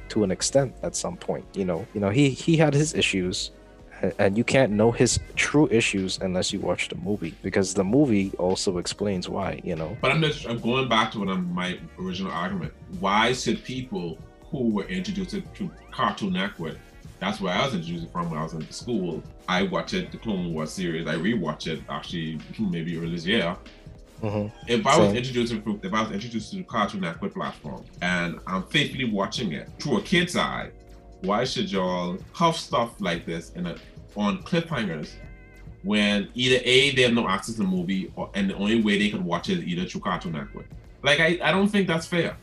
to 0.10 0.24
an 0.24 0.32
extent 0.32 0.74
at 0.84 0.96
some 0.96 1.18
point. 1.18 1.46
You 1.54 1.66
know, 1.66 1.88
you 1.94 2.02
know, 2.02 2.10
he 2.10 2.30
he 2.30 2.58
had 2.58 2.74
his 2.74 2.94
issues. 2.94 3.52
And 4.20 4.38
you 4.38 4.44
can't 4.44 4.72
know 4.72 4.92
his 4.92 5.20
true 5.36 5.68
issues 5.72 6.20
unless 6.22 6.52
you 6.54 6.60
watch 6.60 6.90
the 6.90 6.96
movie, 6.96 7.34
because 7.42 7.74
the 7.74 7.84
movie 7.84 8.32
also 8.38 8.78
explains 8.78 9.28
why. 9.30 9.62
You 9.64 9.76
know, 9.76 9.98
But 10.02 10.12
I'm 10.12 10.22
just 10.22 10.48
I'm 10.48 10.60
going 10.60 10.88
back 10.90 11.12
to 11.14 11.20
what 11.20 11.30
I'm, 11.30 11.54
my 11.54 11.80
original 12.00 12.32
argument. 12.32 12.74
Why 13.00 13.34
should 13.34 13.64
people 13.64 14.18
who 14.52 14.70
were 14.70 14.86
introduced 14.86 15.32
to 15.32 15.72
Cartoon 15.92 16.34
Network, 16.34 16.78
that's 17.20 17.40
where 17.42 17.54
I 17.54 17.66
was 17.66 17.74
introduced 17.74 18.12
from 18.12 18.30
when 18.30 18.40
I 18.40 18.44
was 18.44 18.54
in 18.54 18.70
school. 18.72 19.24
I 19.48 19.64
watched 19.64 19.94
it, 19.94 20.12
the 20.12 20.18
Clone 20.18 20.54
Wars 20.54 20.72
series. 20.72 21.08
I 21.08 21.16
rewatched 21.16 21.68
it 21.68 21.82
actually 21.90 22.40
maybe 22.60 22.98
earlier 22.98 23.10
this 23.12 23.26
year. 23.26 23.56
Mhm. 24.22 24.52
If 24.68 24.86
I 24.86 24.98
was 24.98 25.08
Same. 25.10 25.18
introduced 25.18 25.54
to 25.54 25.80
if 25.84 25.94
I 25.94 26.02
was 26.04 26.12
introduced 26.12 26.52
to 26.52 26.58
the 26.58 26.64
Cartoon 26.64 27.02
Network 27.02 27.34
platform 27.34 27.84
and 28.02 28.40
I'm 28.48 28.64
faithfully 28.64 29.06
watching 29.06 29.52
it 29.54 29.70
through 29.80 29.98
a 29.98 30.02
kid's 30.02 30.36
eye, 30.38 30.70
why 31.22 31.44
should 31.44 31.72
y'all 31.72 32.18
have 32.34 32.56
stuff 32.56 33.00
like 33.00 33.26
this 33.26 33.52
in 33.52 33.66
a 33.66 33.76
on 34.16 34.42
cliffhangers 34.44 35.12
when 35.84 36.30
either 36.34 36.60
A 36.64 36.92
they 36.96 37.04
have 37.04 37.14
no 37.14 37.28
access 37.28 37.56
to 37.56 37.62
the 37.62 37.68
movie 37.68 38.12
or 38.16 38.30
and 38.34 38.50
the 38.50 38.56
only 38.56 38.82
way 38.82 38.98
they 38.98 39.10
can 39.10 39.24
watch 39.24 39.50
it 39.50 39.60
is 39.60 39.64
either 39.66 39.86
through 39.86 40.02
Cartoon 40.02 40.34
Network. 40.34 40.68
Like 41.04 41.20
I, 41.20 41.40
I 41.44 41.52
don't 41.52 41.68
think 41.68 41.88
that's 41.88 42.08
fair. 42.08 42.38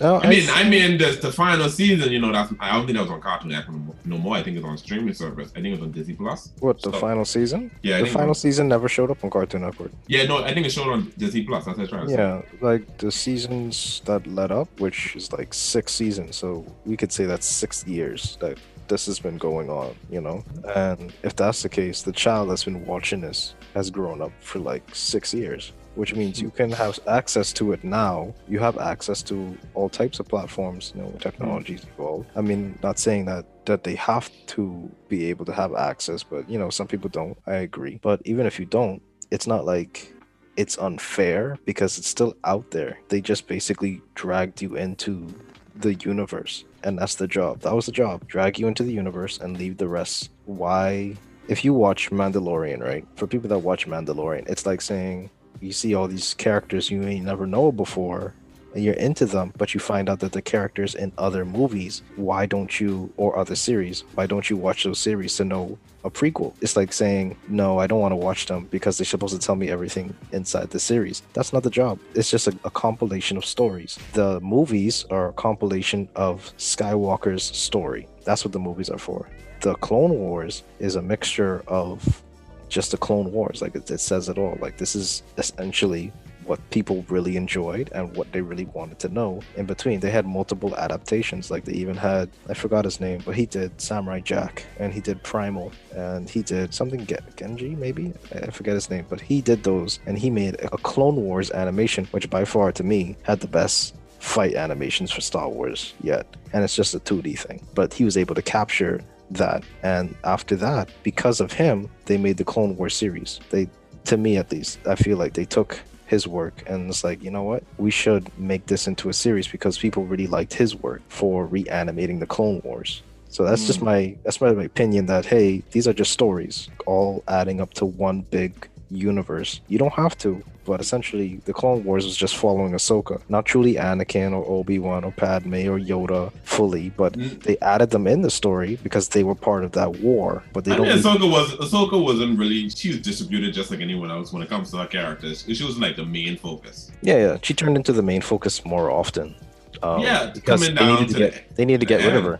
No, 0.00 0.20
I 0.20 0.28
mean, 0.28 0.48
I 0.50 0.68
mean, 0.68 0.98
the, 0.98 1.18
the 1.22 1.32
final 1.32 1.68
season, 1.68 2.12
you 2.12 2.18
know, 2.18 2.32
that's 2.32 2.52
I 2.60 2.72
don't 2.72 2.86
think 2.86 2.96
that 2.96 3.02
was 3.02 3.10
on 3.10 3.20
Cartoon 3.20 3.50
Network 3.50 3.76
no 4.04 4.18
more- 4.18 4.36
I 4.36 4.42
think 4.42 4.56
it's 4.56 4.64
on 4.64 4.78
streaming 4.78 5.14
service. 5.14 5.50
I 5.56 5.60
think 5.60 5.66
it 5.68 5.70
was 5.72 5.80
on 5.82 5.90
Disney 5.92 6.14
Plus. 6.14 6.50
what 6.60 6.80
the 6.82 6.92
So- 6.92 6.98
final 6.98 7.24
season? 7.24 7.70
Yeah, 7.82 7.96
I 7.98 8.02
the 8.02 8.08
final 8.08 8.28
was- 8.28 8.40
season 8.40 8.68
never 8.68 8.88
showed 8.88 9.10
up 9.10 9.24
on 9.24 9.30
Cartoon 9.30 9.62
Network. 9.62 9.90
Yeah, 10.06 10.24
no, 10.26 10.44
I 10.44 10.52
think 10.54 10.66
it 10.66 10.70
showed 10.70 10.92
on 10.92 11.12
Disney 11.18 11.42
Plus. 11.42 11.64
That's 11.64 11.78
what 11.78 11.86
I 11.86 11.90
tried 11.90 12.02
to 12.04 12.08
say. 12.10 12.14
Yeah, 12.14 12.42
like 12.60 12.98
the 12.98 13.10
seasons 13.10 14.02
that 14.04 14.26
led 14.26 14.52
up, 14.52 14.68
which 14.80 15.16
is 15.16 15.32
like 15.32 15.52
six 15.54 15.92
seasons, 15.94 16.36
so 16.36 16.64
we 16.84 16.96
could 16.96 17.12
say 17.12 17.24
that's 17.24 17.46
six 17.46 17.86
years 17.86 18.36
that 18.40 18.58
this 18.88 19.06
has 19.06 19.18
been 19.18 19.36
going 19.38 19.68
on, 19.68 19.94
you 20.10 20.20
know. 20.20 20.44
And 20.76 21.12
if 21.24 21.34
that's 21.34 21.62
the 21.62 21.68
case, 21.68 22.02
the 22.02 22.12
child 22.12 22.50
that's 22.50 22.64
been 22.64 22.86
watching 22.86 23.20
this 23.20 23.54
has 23.74 23.90
grown 23.90 24.22
up 24.22 24.30
for 24.40 24.58
like 24.60 24.82
six 24.94 25.34
years. 25.34 25.72
Which 25.96 26.14
means 26.14 26.40
you 26.40 26.50
can 26.50 26.70
have 26.70 26.98
access 27.08 27.52
to 27.54 27.72
it 27.72 27.82
now. 27.82 28.34
You 28.48 28.58
have 28.60 28.78
access 28.78 29.22
to 29.24 29.56
all 29.74 29.88
types 29.88 30.20
of 30.20 30.28
platforms. 30.28 30.92
You 30.94 31.02
know, 31.02 31.10
technologies 31.18 31.82
hmm. 31.82 31.90
evolve. 31.90 32.26
I 32.36 32.42
mean, 32.42 32.78
not 32.82 32.98
saying 32.98 33.24
that 33.26 33.46
that 33.66 33.82
they 33.82 33.96
have 33.96 34.30
to 34.46 34.90
be 35.08 35.26
able 35.26 35.44
to 35.46 35.52
have 35.52 35.74
access, 35.74 36.22
but 36.22 36.48
you 36.48 36.58
know, 36.58 36.70
some 36.70 36.86
people 36.86 37.10
don't. 37.10 37.36
I 37.46 37.56
agree. 37.56 37.98
But 38.02 38.20
even 38.24 38.46
if 38.46 38.60
you 38.60 38.66
don't, 38.66 39.02
it's 39.30 39.46
not 39.46 39.64
like 39.64 40.12
it's 40.56 40.78
unfair 40.78 41.58
because 41.64 41.98
it's 41.98 42.08
still 42.08 42.36
out 42.44 42.70
there. 42.70 42.98
They 43.08 43.20
just 43.20 43.46
basically 43.46 44.00
dragged 44.14 44.62
you 44.62 44.76
into 44.76 45.26
the 45.74 45.94
universe, 45.94 46.64
and 46.84 46.98
that's 46.98 47.16
the 47.16 47.26
job. 47.26 47.60
That 47.60 47.74
was 47.74 47.86
the 47.86 47.92
job. 47.92 48.26
Drag 48.28 48.58
you 48.58 48.66
into 48.66 48.82
the 48.82 48.92
universe 48.92 49.38
and 49.38 49.58
leave 49.58 49.76
the 49.76 49.88
rest. 49.88 50.30
Why? 50.44 51.16
If 51.48 51.64
you 51.64 51.74
watch 51.74 52.10
Mandalorian, 52.10 52.80
right? 52.80 53.06
For 53.14 53.26
people 53.26 53.48
that 53.50 53.60
watch 53.60 53.86
Mandalorian, 53.86 54.48
it's 54.48 54.66
like 54.66 54.80
saying 54.80 55.30
you 55.60 55.72
see 55.72 55.94
all 55.94 56.08
these 56.08 56.34
characters 56.34 56.90
you 56.90 57.02
ain't 57.02 57.24
never 57.24 57.46
know 57.46 57.72
before 57.72 58.34
and 58.76 58.84
you're 58.84 58.94
into 58.94 59.24
them, 59.24 59.52
but 59.56 59.72
you 59.72 59.80
find 59.80 60.08
out 60.08 60.20
that 60.20 60.32
the 60.32 60.42
characters 60.42 60.94
in 60.94 61.10
other 61.16 61.46
movies, 61.46 62.02
why 62.16 62.44
don't 62.44 62.78
you, 62.78 63.10
or 63.16 63.38
other 63.38 63.56
series, 63.56 64.04
why 64.14 64.26
don't 64.26 64.50
you 64.50 64.56
watch 64.56 64.84
those 64.84 64.98
series 64.98 65.34
to 65.36 65.44
know 65.46 65.78
a 66.04 66.10
prequel? 66.10 66.52
It's 66.60 66.76
like 66.76 66.92
saying, 66.92 67.38
no, 67.48 67.78
I 67.78 67.86
don't 67.86 68.00
want 68.00 68.12
to 68.12 68.16
watch 68.16 68.44
them 68.44 68.68
because 68.70 68.98
they're 68.98 69.06
supposed 69.06 69.34
to 69.34 69.44
tell 69.44 69.56
me 69.56 69.70
everything 69.70 70.14
inside 70.32 70.70
the 70.70 70.78
series. 70.78 71.22
That's 71.32 71.54
not 71.54 71.62
the 71.62 71.70
job. 71.70 71.98
It's 72.14 72.30
just 72.30 72.48
a, 72.48 72.58
a 72.64 72.70
compilation 72.70 73.38
of 73.38 73.46
stories. 73.46 73.98
The 74.12 74.40
movies 74.40 75.06
are 75.10 75.28
a 75.28 75.32
compilation 75.32 76.06
of 76.14 76.52
Skywalker's 76.58 77.44
story. 77.44 78.06
That's 78.24 78.44
what 78.44 78.52
the 78.52 78.58
movies 78.58 78.90
are 78.90 78.98
for. 78.98 79.30
The 79.62 79.74
Clone 79.76 80.12
Wars 80.12 80.64
is 80.80 80.96
a 80.96 81.02
mixture 81.02 81.62
of 81.66 82.22
just 82.68 82.90
the 82.90 82.96
Clone 82.96 83.32
Wars. 83.32 83.62
Like 83.62 83.74
it, 83.74 83.90
it 83.90 84.00
says 84.00 84.28
it 84.28 84.38
all. 84.38 84.56
Like 84.60 84.78
this 84.78 84.94
is 84.94 85.22
essentially 85.38 86.12
what 86.46 86.70
people 86.70 87.04
really 87.08 87.36
enjoyed 87.36 87.90
and 87.92 88.14
what 88.16 88.30
they 88.32 88.40
really 88.40 88.66
wanted 88.66 88.98
to 89.00 89.08
know 89.08 89.40
in 89.56 89.66
between. 89.66 90.00
They 90.00 90.10
had 90.10 90.26
multiple 90.26 90.76
adaptations. 90.76 91.50
Like 91.50 91.64
they 91.64 91.72
even 91.72 91.96
had 91.96 92.30
I 92.48 92.54
forgot 92.54 92.84
his 92.84 93.00
name, 93.00 93.22
but 93.24 93.34
he 93.34 93.46
did 93.46 93.80
Samurai 93.80 94.20
Jack 94.20 94.64
and 94.78 94.92
he 94.92 95.00
did 95.00 95.22
Primal 95.22 95.72
and 95.94 96.30
he 96.30 96.42
did 96.42 96.72
something 96.72 97.04
Ge- 97.06 97.36
Genji 97.36 97.74
maybe 97.74 98.12
I 98.32 98.50
forget 98.50 98.74
his 98.74 98.90
name, 98.90 99.06
but 99.08 99.20
he 99.20 99.40
did 99.40 99.64
those 99.64 99.98
and 100.06 100.18
he 100.18 100.30
made 100.30 100.54
a 100.60 100.78
Clone 100.78 101.16
Wars 101.16 101.50
animation, 101.50 102.06
which 102.12 102.30
by 102.30 102.44
far 102.44 102.72
to 102.72 102.84
me 102.84 103.16
had 103.22 103.40
the 103.40 103.48
best 103.48 103.94
fight 104.18 104.54
animations 104.54 105.10
for 105.10 105.20
Star 105.20 105.48
Wars 105.48 105.94
yet. 106.02 106.26
And 106.52 106.64
it's 106.64 106.76
just 106.76 106.94
a 106.94 107.00
2D 107.00 107.38
thing, 107.38 107.66
but 107.74 107.92
he 107.92 108.04
was 108.04 108.16
able 108.16 108.34
to 108.34 108.42
capture 108.42 109.00
that. 109.30 109.64
And 109.82 110.14
after 110.24 110.56
that 110.56 110.90
because 111.02 111.40
of 111.40 111.52
him 111.52 111.88
they 112.06 112.16
made 112.16 112.36
the 112.36 112.44
clone 112.44 112.76
wars 112.76 112.94
series. 112.94 113.40
They 113.50 113.68
to 114.04 114.16
me 114.16 114.36
at 114.36 114.52
least 114.52 114.78
i 114.86 114.94
feel 114.94 115.16
like 115.16 115.32
they 115.32 115.44
took 115.44 115.80
his 116.06 116.28
work 116.28 116.62
and 116.68 116.88
it's 116.88 117.02
like 117.02 117.22
you 117.22 117.30
know 117.30 117.42
what? 117.42 117.64
We 117.78 117.90
should 117.90 118.30
make 118.38 118.66
this 118.66 118.86
into 118.86 119.08
a 119.08 119.12
series 119.12 119.48
because 119.48 119.76
people 119.76 120.04
really 120.04 120.26
liked 120.26 120.54
his 120.54 120.74
work 120.74 121.02
for 121.08 121.46
reanimating 121.46 122.20
the 122.20 122.26
clone 122.26 122.60
wars. 122.64 123.02
So 123.28 123.44
that's 123.44 123.66
just 123.66 123.80
hmm. 123.80 123.86
my 123.86 124.16
that's 124.24 124.40
my, 124.40 124.52
my 124.52 124.64
opinion 124.64 125.06
that 125.06 125.26
hey 125.26 125.62
these 125.72 125.86
are 125.88 125.92
just 125.92 126.12
stories 126.12 126.68
all 126.86 127.22
adding 127.28 127.60
up 127.60 127.74
to 127.74 127.84
one 127.86 128.20
big 128.22 128.68
universe 128.90 129.60
you 129.68 129.78
don't 129.78 129.92
have 129.92 130.16
to 130.16 130.42
but 130.64 130.80
essentially 130.80 131.40
the 131.44 131.52
clone 131.52 131.82
wars 131.84 132.04
was 132.04 132.16
just 132.16 132.36
following 132.36 132.72
ahsoka 132.72 133.20
not 133.28 133.44
truly 133.44 133.74
anakin 133.74 134.32
or 134.32 134.44
obi-wan 134.48 135.04
or 135.04 135.10
padme 135.12 135.54
or 135.68 135.78
yoda 135.78 136.32
fully 136.44 136.90
but 136.90 137.12
Mm. 137.16 137.42
they 137.44 137.56
added 137.62 137.90
them 137.90 138.06
in 138.06 138.22
the 138.22 138.30
story 138.30 138.78
because 138.82 139.08
they 139.08 139.24
were 139.24 139.34
part 139.34 139.64
of 139.64 139.72
that 139.72 139.90
war 140.00 140.42
but 140.52 140.64
they 140.64 140.72
I 140.72 140.76
don't 140.76 140.88
mean, 140.88 140.98
Ahsoka 140.98 141.30
was 141.30 141.48
Ahsoka 141.64 142.02
wasn't 142.02 142.38
really. 142.38 142.68
She 142.70 142.88
was 142.88 143.00
distributed 143.00 143.54
just 143.54 143.70
like 143.70 143.80
anyone 143.80 144.10
else 144.10 144.32
when 144.32 144.42
it 144.42 144.48
comes 144.48 144.70
to 144.72 144.76
her 144.78 144.86
characters. 144.86 145.44
She 145.50 145.64
wasn't 145.64 145.82
like 145.82 145.96
the 145.96 146.04
main 146.04 146.36
focus. 146.36 146.90
Yeah, 147.02 147.16
yeah. 147.24 147.36
She 147.42 147.54
turned 147.54 147.76
into 147.76 147.92
the 147.92 148.02
main 148.02 148.20
focus 148.20 148.64
more 148.64 148.90
often. 148.90 149.34
Um, 149.82 150.00
Yeah, 150.00 150.30
because 150.34 150.60
coming 150.60 150.74
they 150.74 150.80
down 150.80 151.00
needed 151.00 151.08
to 151.08 151.14
to 151.14 151.18
get 151.20 151.32
the- 151.32 151.54
they 151.56 151.64
needed 151.64 151.80
to 151.80 151.86
get 151.86 152.04
rid 152.04 152.16
of 152.16 152.24
her. 152.24 152.38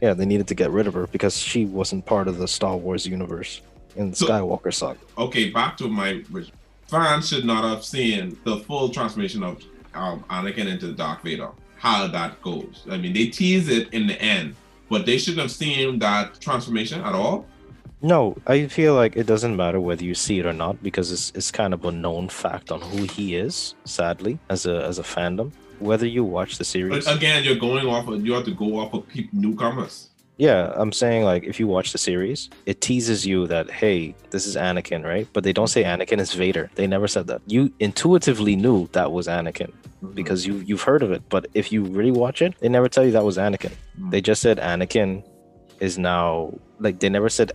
Yeah, 0.00 0.14
they 0.14 0.26
needed 0.26 0.46
to 0.48 0.54
get 0.54 0.70
rid 0.70 0.86
of 0.86 0.94
her 0.94 1.06
because 1.08 1.36
she 1.36 1.64
wasn't 1.64 2.06
part 2.06 2.26
of 2.28 2.38
the 2.38 2.48
Star 2.48 2.76
Wars 2.76 3.06
universe 3.06 3.60
in 3.96 4.10
the 4.10 4.16
So- 4.16 4.26
Skywalker 4.26 4.72
saga. 4.72 4.98
Okay, 5.18 5.50
back 5.50 5.76
to 5.78 5.88
my 5.88 6.22
fans 6.88 7.28
should 7.28 7.44
not 7.44 7.64
have 7.64 7.84
seen 7.84 8.38
the 8.44 8.58
full 8.58 8.88
transformation 8.88 9.42
of 9.42 9.62
um, 9.94 10.24
Anakin 10.30 10.66
into 10.66 10.92
Darth 10.92 11.22
Vader. 11.22 11.50
How 11.78 12.06
that 12.08 12.40
goes. 12.42 12.84
I 12.90 12.96
mean, 12.96 13.12
they 13.12 13.26
tease 13.26 13.68
it 13.68 13.92
in 13.92 14.06
the 14.06 14.20
end, 14.20 14.56
but 14.88 15.04
they 15.06 15.18
shouldn't 15.18 15.42
have 15.42 15.50
seen 15.50 15.98
that 15.98 16.40
transformation 16.40 17.00
at 17.02 17.14
all. 17.14 17.46
No, 18.02 18.36
I 18.46 18.66
feel 18.66 18.94
like 18.94 19.16
it 19.16 19.26
doesn't 19.26 19.56
matter 19.56 19.80
whether 19.80 20.04
you 20.04 20.14
see 20.14 20.38
it 20.38 20.46
or 20.46 20.52
not 20.52 20.82
because 20.82 21.10
it's 21.10 21.32
it's 21.34 21.50
kind 21.50 21.72
of 21.74 21.84
a 21.84 21.92
known 21.92 22.28
fact 22.28 22.70
on 22.70 22.80
who 22.80 23.04
he 23.04 23.36
is. 23.36 23.74
Sadly, 23.84 24.38
as 24.50 24.66
a 24.66 24.84
as 24.84 24.98
a 24.98 25.02
fandom, 25.02 25.50
whether 25.80 26.06
you 26.06 26.22
watch 26.24 26.58
the 26.58 26.64
series, 26.64 27.04
But 27.04 27.16
again, 27.16 27.42
you're 27.44 27.56
going 27.56 27.86
off. 27.86 28.06
Of, 28.08 28.24
you 28.24 28.32
have 28.34 28.44
to 28.44 28.54
go 28.54 28.78
off 28.78 28.92
of 28.94 29.08
peop 29.08 29.32
newcomers. 29.32 30.10
Yeah, 30.38 30.70
I'm 30.74 30.92
saying 30.92 31.24
like 31.24 31.44
if 31.44 31.58
you 31.58 31.66
watch 31.66 31.92
the 31.92 31.98
series, 31.98 32.50
it 32.66 32.80
teases 32.82 33.24
you 33.24 33.46
that 33.46 33.70
hey, 33.70 34.14
this 34.30 34.46
is 34.46 34.54
Anakin, 34.54 35.02
right? 35.04 35.26
But 35.32 35.44
they 35.44 35.52
don't 35.52 35.68
say 35.68 35.82
Anakin 35.84 36.18
is 36.18 36.34
Vader. 36.34 36.70
They 36.74 36.86
never 36.86 37.08
said 37.08 37.26
that. 37.28 37.40
You 37.46 37.72
intuitively 37.80 38.54
knew 38.54 38.86
that 38.92 39.12
was 39.12 39.28
Anakin 39.28 39.72
because 40.14 40.46
you 40.46 40.56
you've 40.66 40.82
heard 40.82 41.02
of 41.02 41.10
it. 41.10 41.22
But 41.30 41.46
if 41.54 41.72
you 41.72 41.84
really 41.84 42.10
watch 42.10 42.42
it, 42.42 42.54
they 42.60 42.68
never 42.68 42.88
tell 42.88 43.04
you 43.04 43.12
that 43.12 43.24
was 43.24 43.38
Anakin. 43.38 43.72
Mhm. 43.98 44.10
They 44.10 44.20
just 44.20 44.42
said 44.42 44.58
Anakin 44.58 45.24
is 45.80 45.96
now 45.96 46.52
like 46.80 47.00
they 47.00 47.08
never 47.08 47.30
said 47.30 47.52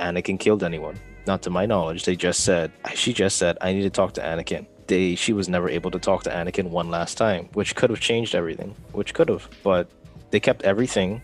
Anakin 0.00 0.38
killed 0.40 0.64
anyone. 0.64 0.96
Not 1.28 1.42
to 1.42 1.50
my 1.50 1.64
knowledge. 1.64 2.06
They 2.06 2.16
just 2.16 2.40
said 2.42 2.72
she 2.94 3.12
just 3.12 3.36
said 3.36 3.56
I 3.60 3.72
need 3.72 3.82
to 3.82 3.90
talk 3.90 4.14
to 4.14 4.20
Anakin. 4.20 4.66
They 4.88 5.14
she 5.14 5.32
was 5.32 5.48
never 5.48 5.68
able 5.68 5.92
to 5.92 6.00
talk 6.00 6.24
to 6.24 6.30
Anakin 6.30 6.70
one 6.70 6.90
last 6.90 7.16
time, 7.16 7.48
which 7.52 7.76
could 7.76 7.90
have 7.90 8.00
changed 8.00 8.34
everything. 8.34 8.74
Which 8.90 9.14
could 9.14 9.28
have, 9.28 9.48
but 9.62 9.88
they 10.32 10.40
kept 10.40 10.62
everything 10.62 11.22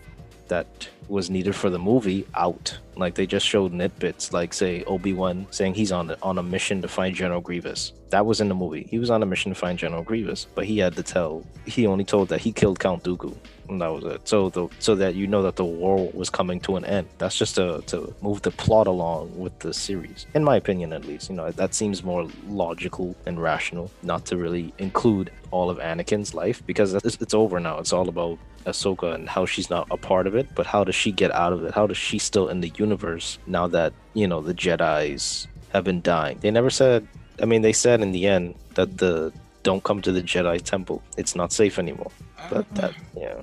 that 0.49 0.89
was 1.09 1.29
needed 1.29 1.55
for 1.55 1.69
the 1.69 1.79
movie 1.79 2.25
out. 2.35 2.77
Like 2.95 3.15
they 3.15 3.25
just 3.25 3.45
showed 3.45 3.71
nitbits, 3.71 4.33
like 4.33 4.53
say 4.53 4.83
Obi 4.83 5.13
Wan 5.13 5.47
saying 5.51 5.75
he's 5.75 5.91
on 5.91 6.15
on 6.21 6.37
a 6.37 6.43
mission 6.43 6.81
to 6.81 6.87
find 6.87 7.15
General 7.15 7.41
Grievous. 7.41 7.93
That 8.09 8.25
was 8.25 8.41
in 8.41 8.47
the 8.49 8.55
movie. 8.55 8.87
He 8.89 8.99
was 8.99 9.09
on 9.09 9.21
a 9.21 9.25
mission 9.25 9.51
to 9.51 9.55
find 9.55 9.77
General 9.77 10.03
Grievous, 10.03 10.47
but 10.55 10.65
he 10.65 10.79
had 10.79 10.95
to 10.95 11.03
tell. 11.03 11.45
He 11.65 11.85
only 11.85 12.03
told 12.03 12.29
that 12.29 12.41
he 12.41 12.51
killed 12.51 12.79
Count 12.79 13.03
Dooku, 13.03 13.35
and 13.69 13.81
that 13.81 13.87
was 13.87 14.03
it. 14.05 14.27
So 14.27 14.49
the 14.49 14.67
so 14.79 14.95
that 14.95 15.15
you 15.15 15.27
know 15.27 15.43
that 15.43 15.55
the 15.57 15.65
war 15.65 16.09
was 16.13 16.29
coming 16.29 16.59
to 16.61 16.75
an 16.77 16.85
end. 16.85 17.07
That's 17.17 17.37
just 17.37 17.55
to 17.55 17.83
to 17.87 18.13
move 18.21 18.41
the 18.41 18.51
plot 18.51 18.87
along 18.87 19.37
with 19.37 19.57
the 19.59 19.73
series, 19.73 20.25
in 20.33 20.43
my 20.43 20.55
opinion, 20.55 20.93
at 20.93 21.05
least. 21.05 21.29
You 21.29 21.35
know 21.35 21.51
that 21.51 21.73
seems 21.73 22.03
more 22.03 22.27
logical 22.47 23.15
and 23.25 23.41
rational, 23.41 23.91
not 24.03 24.25
to 24.27 24.37
really 24.37 24.73
include 24.79 25.31
all 25.51 25.69
of 25.69 25.77
Anakin's 25.77 26.33
life 26.33 26.61
because 26.65 26.93
it's, 26.93 27.17
it's 27.21 27.33
over 27.33 27.59
now. 27.59 27.77
It's 27.79 27.93
all 27.93 28.09
about 28.09 28.37
Ahsoka 28.67 29.13
and 29.15 29.27
how 29.27 29.45
she's 29.45 29.69
not 29.69 29.87
a 29.91 29.97
part 29.97 30.27
of 30.27 30.35
it, 30.35 30.47
but 30.55 30.65
how 30.65 30.83
does 30.83 30.95
she 30.95 31.11
get 31.11 31.31
out 31.31 31.53
of 31.53 31.63
it? 31.63 31.73
How 31.73 31.87
does 31.87 31.97
she 31.97 32.19
still 32.19 32.47
in 32.49 32.61
the 32.61 32.71
universe 32.77 33.39
now 33.47 33.67
that, 33.67 33.93
you 34.13 34.27
know, 34.27 34.41
the 34.41 34.53
Jedi's 34.53 35.47
have 35.73 35.83
been 35.83 36.01
dying? 36.01 36.37
They 36.41 36.51
never 36.51 36.69
said, 36.69 37.07
I 37.41 37.45
mean, 37.45 37.61
they 37.61 37.73
said 37.73 38.01
in 38.01 38.11
the 38.11 38.27
end 38.27 38.55
that 38.75 38.97
the 38.97 39.31
don't 39.63 39.83
come 39.83 40.01
to 40.01 40.11
the 40.13 40.21
Jedi 40.21 40.61
temple. 40.61 41.03
It's 41.17 41.35
not 41.35 41.51
safe 41.51 41.77
anymore. 41.77 42.11
But 42.49 42.73
that, 42.75 42.93
yeah. 43.17 43.41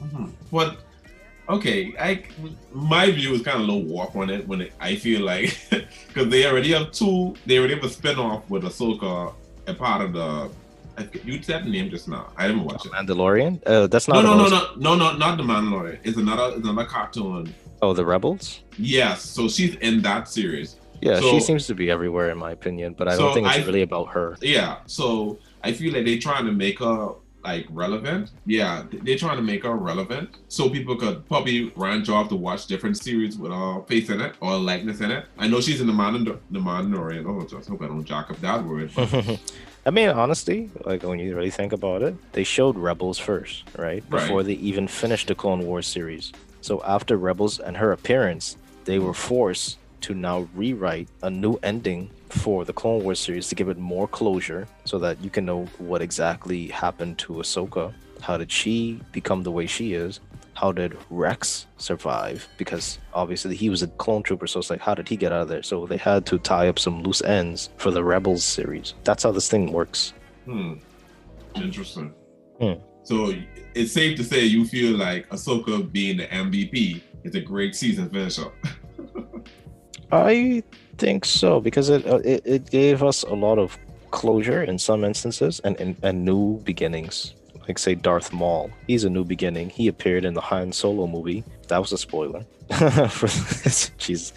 Mhm. 0.00 0.30
But 0.50 0.78
okay, 1.48 1.94
I 2.00 2.22
my 2.72 3.10
view 3.10 3.34
is 3.34 3.42
kind 3.42 3.60
of 3.60 3.68
low 3.68 3.76
warp 3.78 4.16
on 4.16 4.30
it 4.30 4.48
when 4.48 4.62
it, 4.62 4.72
I 4.80 4.96
feel 4.96 5.22
like 5.22 5.58
because 6.08 6.28
they 6.28 6.46
already 6.46 6.72
have 6.72 6.92
two, 6.92 7.34
they 7.46 7.58
already 7.58 7.74
have 7.74 7.84
a 7.84 7.88
spinoff 7.88 8.48
with 8.48 8.62
Ahsoka, 8.62 9.34
a 9.66 9.74
part 9.74 10.00
of 10.02 10.12
the. 10.14 10.50
I 10.98 11.08
You 11.24 11.42
said 11.42 11.64
the 11.64 11.70
name 11.70 11.90
just 11.90 12.08
now. 12.08 12.32
I 12.36 12.48
didn't 12.48 12.64
watch 12.64 12.84
it. 12.86 12.92
Mandalorian? 12.92 13.62
Uh, 13.66 13.86
that's 13.86 14.08
not. 14.08 14.22
no, 14.24 14.34
no, 14.36 14.36
most- 14.36 14.50
no, 14.78 14.94
no, 14.96 14.96
no, 15.12 15.16
not 15.16 15.36
the 15.36 15.42
Mandalorian. 15.44 15.98
It's 16.04 16.16
another, 16.18 16.54
it's 16.56 16.66
another 16.66 16.88
cartoon. 16.88 17.54
Oh, 17.82 17.92
the 17.92 18.04
Rebels? 18.04 18.60
Yes, 18.76 19.22
so 19.22 19.48
she's 19.48 19.74
in 19.76 20.02
that 20.02 20.28
series. 20.28 20.76
Yeah, 21.00 21.20
So- 21.20 21.30
she 21.30 21.40
seems 21.40 21.66
to 21.68 21.74
be 21.74 21.90
everywhere 21.90 22.30
in 22.30 22.38
my 22.38 22.50
opinion, 22.52 22.94
but 22.98 23.06
I 23.08 23.12
So 23.16 23.18
don't 23.26 23.34
think 23.34 23.46
it's 23.46 23.56
I- 23.58 23.66
really 23.66 23.82
about 23.82 24.08
her. 24.08 24.36
Yeah, 24.42 24.78
so 24.86 25.38
I 25.62 25.72
feel 25.72 25.92
like 25.94 26.04
they're 26.04 26.18
trying 26.18 26.44
to 26.46 26.52
make 26.52 26.80
her 26.80 27.10
like 27.44 27.66
relevant. 27.70 28.32
Yeah, 28.46 28.82
they're 29.04 29.16
trying 29.16 29.36
to 29.36 29.42
make 29.42 29.62
her 29.62 29.76
relevant 29.76 30.28
so 30.48 30.68
people 30.68 30.96
could 30.96 31.24
probably 31.28 31.66
branch 31.70 32.08
off 32.08 32.28
to 32.30 32.34
watch 32.36 32.66
different 32.66 32.98
series 32.98 33.38
with 33.38 33.52
her 33.52 33.80
face 33.86 34.10
in 34.10 34.20
it 34.20 34.34
or 34.40 34.56
likeness 34.58 35.00
in 35.00 35.12
it. 35.12 35.24
I 35.38 35.46
know 35.46 35.60
she's 35.60 35.80
in 35.80 35.86
the 35.86 35.92
Mandal- 35.92 36.40
the 36.50 36.58
Mandalorian. 36.58 37.24
Oh, 37.26 37.46
just 37.46 37.68
hope 37.68 37.80
I 37.82 37.86
don't 37.86 38.04
jack 38.04 38.28
up 38.32 38.40
that 38.40 38.64
word. 38.64 38.90
I 39.86 39.90
mean, 39.90 40.10
honestly, 40.10 40.70
like 40.84 41.02
when 41.02 41.18
you 41.18 41.34
really 41.34 41.50
think 41.50 41.72
about 41.72 42.02
it, 42.02 42.14
they 42.32 42.44
showed 42.44 42.76
Rebels 42.76 43.18
first, 43.18 43.64
right? 43.76 44.02
Right. 44.08 44.22
Before 44.22 44.42
they 44.42 44.54
even 44.54 44.86
finished 44.86 45.28
the 45.28 45.34
Clone 45.34 45.64
Wars 45.64 45.86
series. 45.86 46.32
So 46.60 46.82
after 46.84 47.16
Rebels 47.16 47.58
and 47.58 47.76
her 47.76 47.92
appearance, 47.92 48.56
they 48.84 48.98
were 48.98 49.14
forced 49.14 49.78
to 50.02 50.14
now 50.14 50.48
rewrite 50.54 51.08
a 51.22 51.30
new 51.30 51.58
ending 51.62 52.10
for 52.28 52.64
the 52.64 52.72
Clone 52.72 53.02
Wars 53.02 53.18
series 53.18 53.48
to 53.48 53.54
give 53.54 53.68
it 53.68 53.78
more 53.78 54.06
closure 54.06 54.68
so 54.84 54.98
that 54.98 55.22
you 55.22 55.30
can 55.30 55.44
know 55.44 55.64
what 55.78 56.02
exactly 56.02 56.68
happened 56.68 57.18
to 57.18 57.34
Ahsoka. 57.34 57.92
How 58.20 58.36
did 58.36 58.52
she 58.52 59.00
become 59.12 59.42
the 59.42 59.50
way 59.50 59.66
she 59.66 59.94
is? 59.94 60.20
How 60.58 60.72
did 60.72 60.96
Rex 61.08 61.66
survive? 61.76 62.48
Because 62.56 62.98
obviously 63.14 63.54
he 63.54 63.70
was 63.70 63.82
a 63.82 63.86
clone 63.86 64.24
trooper, 64.24 64.48
so 64.48 64.58
it's 64.58 64.70
like, 64.70 64.80
how 64.80 64.92
did 64.92 65.08
he 65.08 65.16
get 65.16 65.32
out 65.32 65.42
of 65.42 65.48
there? 65.48 65.62
So 65.62 65.86
they 65.86 65.96
had 65.96 66.26
to 66.26 66.38
tie 66.38 66.66
up 66.68 66.80
some 66.80 67.02
loose 67.04 67.22
ends 67.22 67.70
for 67.76 67.92
the 67.92 68.02
Rebels 68.02 68.42
series. 68.42 68.94
That's 69.04 69.22
how 69.22 69.30
this 69.30 69.48
thing 69.48 69.72
works. 69.72 70.14
Hmm. 70.46 70.74
Interesting. 71.54 72.12
Hmm. 72.60 72.72
So 73.04 73.32
it's 73.74 73.92
safe 73.92 74.16
to 74.16 74.24
say 74.24 74.44
you 74.44 74.64
feel 74.64 74.96
like 74.96 75.28
Ahsoka 75.28 75.90
being 75.92 76.16
the 76.16 76.26
MVP 76.26 77.02
is 77.22 77.36
a 77.36 77.40
great 77.40 77.76
season 77.76 78.10
finisher. 78.10 78.50
I 80.12 80.64
think 80.96 81.24
so 81.24 81.60
because 81.60 81.88
it, 81.88 82.04
uh, 82.06 82.16
it 82.24 82.42
it 82.44 82.70
gave 82.70 83.02
us 83.02 83.22
a 83.22 83.34
lot 83.34 83.58
of 83.58 83.78
closure 84.10 84.62
in 84.62 84.78
some 84.78 85.04
instances 85.04 85.60
and, 85.60 85.78
and, 85.80 85.96
and 86.02 86.24
new 86.24 86.58
beginnings. 86.64 87.34
Like 87.68 87.78
say 87.78 87.94
Darth 87.94 88.32
Maul, 88.32 88.70
he's 88.86 89.04
a 89.04 89.10
new 89.10 89.24
beginning. 89.24 89.68
He 89.68 89.88
appeared 89.88 90.24
in 90.24 90.32
the 90.32 90.40
Han 90.40 90.72
Solo 90.72 91.06
movie. 91.06 91.44
That 91.68 91.78
was 91.78 91.92
a 91.92 91.98
spoiler. 91.98 92.46
For 92.70 93.28
jeez, 93.28 94.32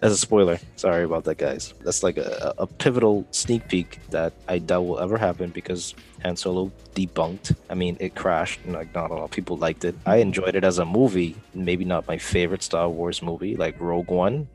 that's 0.00 0.14
a 0.14 0.16
spoiler. 0.16 0.58
Sorry 0.76 1.04
about 1.04 1.24
that, 1.24 1.36
guys. 1.36 1.74
That's 1.84 2.02
like 2.02 2.16
a, 2.16 2.54
a 2.56 2.66
pivotal 2.66 3.26
sneak 3.30 3.68
peek 3.68 3.98
that 4.08 4.32
I 4.48 4.58
doubt 4.58 4.86
will 4.86 4.98
ever 4.98 5.18
happen 5.18 5.50
because 5.50 5.94
Han 6.22 6.34
Solo 6.34 6.72
debunked. 6.94 7.54
I 7.68 7.74
mean, 7.74 7.98
it 8.00 8.14
crashed, 8.14 8.60
and 8.64 8.72
like 8.72 8.94
not 8.94 9.10
a 9.10 9.14
lot 9.14 9.24
of 9.24 9.30
people 9.30 9.58
liked 9.58 9.84
it. 9.84 9.94
I 10.06 10.16
enjoyed 10.16 10.56
it 10.56 10.64
as 10.64 10.78
a 10.78 10.86
movie. 10.86 11.36
Maybe 11.54 11.84
not 11.84 12.08
my 12.08 12.16
favorite 12.16 12.62
Star 12.62 12.88
Wars 12.88 13.22
movie, 13.22 13.54
like 13.54 13.78
Rogue 13.78 14.10
One. 14.10 14.48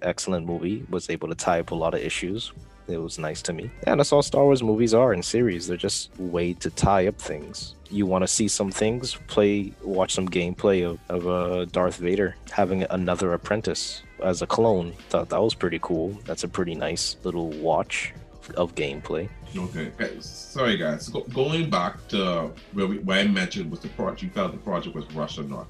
Excellent 0.00 0.46
movie. 0.46 0.86
Was 0.90 1.10
able 1.10 1.28
to 1.28 1.34
tie 1.34 1.60
up 1.60 1.72
a 1.72 1.74
lot 1.74 1.94
of 1.94 2.00
issues 2.00 2.52
it 2.88 2.98
was 2.98 3.18
nice 3.18 3.42
to 3.42 3.52
me. 3.52 3.70
And 3.86 4.00
that's 4.00 4.12
all 4.12 4.22
Star 4.22 4.44
Wars 4.44 4.62
movies 4.62 4.94
are 4.94 5.12
in 5.12 5.22
series. 5.22 5.66
They're 5.66 5.76
just 5.76 6.10
way 6.18 6.52
to 6.54 6.70
tie 6.70 7.06
up 7.06 7.18
things. 7.18 7.74
You 7.90 8.06
want 8.06 8.22
to 8.22 8.28
see 8.28 8.48
some 8.48 8.70
things, 8.70 9.14
play, 9.26 9.72
watch 9.82 10.14
some 10.14 10.28
gameplay 10.28 10.84
of, 10.84 10.98
of 11.08 11.28
uh, 11.28 11.64
Darth 11.66 11.96
Vader 11.96 12.36
having 12.50 12.82
another 12.90 13.32
apprentice 13.32 14.02
as 14.22 14.42
a 14.42 14.46
clone. 14.46 14.92
Thought 15.10 15.28
that 15.28 15.40
was 15.40 15.54
pretty 15.54 15.78
cool. 15.80 16.10
That's 16.24 16.44
a 16.44 16.48
pretty 16.48 16.74
nice 16.74 17.16
little 17.22 17.50
watch 17.50 18.12
of 18.56 18.74
gameplay. 18.74 19.28
Okay. 19.56 19.92
okay. 20.00 20.16
Sorry, 20.20 20.76
guys. 20.76 21.08
Go, 21.08 21.20
going 21.32 21.70
back 21.70 22.06
to 22.08 22.50
where, 22.72 22.86
we, 22.86 22.98
where 22.98 23.20
I 23.20 23.26
mentioned 23.28 23.70
was 23.70 23.80
the 23.80 23.88
project. 23.88 24.22
You 24.22 24.30
felt 24.30 24.52
the 24.52 24.58
project 24.58 24.94
was 24.94 25.10
rushed 25.12 25.38
or 25.38 25.44
not. 25.44 25.66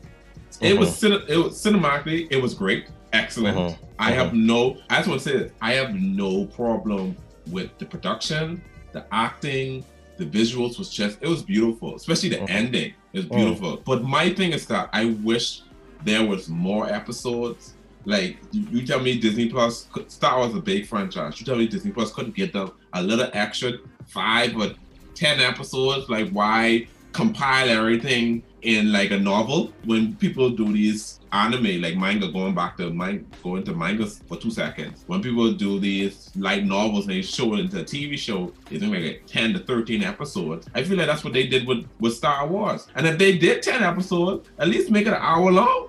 It 0.61 0.79
was 0.79 1.03
it 1.03 1.13
was 1.37 1.55
cinematically. 1.55 2.29
It 2.31 2.41
was 2.41 2.55
great, 2.55 2.87
excellent. 3.13 3.57
Mhm. 3.57 3.77
I 3.99 4.11
have 4.13 4.35
no. 4.35 4.77
I 4.91 4.97
just 4.97 5.09
want 5.09 5.21
to 5.23 5.29
say 5.29 5.37
this. 5.39 5.53
I 5.61 5.73
have 5.75 5.95
no 5.95 6.47
problem 6.47 7.17
with 7.51 7.77
the 7.79 7.85
production, 7.87 8.63
the 8.93 9.05
acting, 9.13 9.85
the 10.17 10.25
visuals 10.27 10.79
was 10.79 10.91
just. 10.91 11.19
It 11.21 11.29
was 11.29 11.43
beautiful, 11.43 11.95
especially 11.97 12.31
the 12.31 12.43
ending. 12.51 12.93
It 13.13 13.19
was 13.19 13.27
Mhm. 13.27 13.37
beautiful. 13.37 13.83
But 13.85 14.05
my 14.05 14.31
thing 14.31 14.53
is 14.53 14.67
that 14.67 14.89
I 14.93 15.07
wish 15.07 15.63
there 16.05 16.25
was 16.25 16.49
more 16.49 16.89
episodes. 16.89 17.75
Like 18.07 18.37
you, 18.53 18.67
you 18.71 18.87
tell 18.87 19.01
me 19.01 19.19
Disney 19.19 19.49
Plus, 19.49 19.87
Star 20.09 20.39
Wars 20.39 20.55
a 20.55 20.61
big 20.61 20.87
franchise. 20.87 21.41
You 21.41 21.47
tell 21.47 21.57
me 21.57 21.67
Disney 21.67 21.91
Plus 21.91 22.13
couldn't 22.13 22.35
get 22.37 22.53
them 22.53 22.71
a 22.93 23.03
little 23.03 23.29
extra 23.33 23.73
five 24.07 24.55
or 24.57 24.73
ten 25.15 25.41
episodes. 25.41 26.09
Like 26.11 26.29
why 26.31 26.87
compile 27.15 27.71
everything 27.71 28.43
in 28.63 28.93
like 28.93 29.11
a 29.13 29.19
novel. 29.19 29.73
When 29.85 30.15
people 30.17 30.51
do 30.51 30.71
these 30.73 31.21
anime 31.33 31.81
like 31.81 31.97
manga 31.97 32.31
going 32.31 32.55
back 32.55 32.77
to 32.77 32.91
manga 32.91 33.25
going 33.43 33.65
to 33.65 33.75
mangas 33.75 34.21
for 34.29 34.37
two 34.37 34.51
seconds. 34.51 35.05
When 35.07 35.23
people 35.23 35.53
do 35.53 35.81
these 35.81 36.31
light 36.37 36.65
novels 36.65 37.07
and 37.07 37.15
they 37.15 37.23
show 37.23 37.55
it 37.55 37.61
into 37.61 37.81
a 37.81 37.85
tv 37.85 38.17
show 38.17 38.53
it's 38.71 38.85
like 38.85 39.23
10 39.27 39.55
to 39.55 39.59
13 39.61 40.03
episodes. 40.05 40.69
I 40.75 40.85
feel 40.85 40.97
like 40.97 41.07
that's 41.07 41.25
what 41.25 41.33
they 41.33 41.47
did 41.47 41.67
with 41.67 41.87
with 42.01 42.15
star 42.15 42.47
wars. 42.47 42.87
And 42.95 43.07
if 43.07 43.19
they 43.19 43.37
did 43.39 43.63
10 43.63 43.83
episodes 43.83 44.49
at 44.59 44.69
least 44.69 44.91
make 44.91 45.07
it 45.07 45.15
an 45.15 45.21
hour 45.21 45.51
long. 45.51 45.89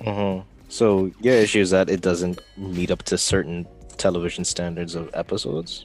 Mhm. 0.00 0.44
So 0.68 1.10
your 1.20 1.34
issue 1.34 1.60
is 1.60 1.68
that 1.72 1.90
it 1.90 2.00
doesn't 2.00 2.40
meet 2.56 2.90
up 2.90 3.02
to 3.02 3.18
certain 3.18 3.66
television 3.98 4.42
standards 4.42 4.94
of 4.94 5.10
episodes. 5.12 5.84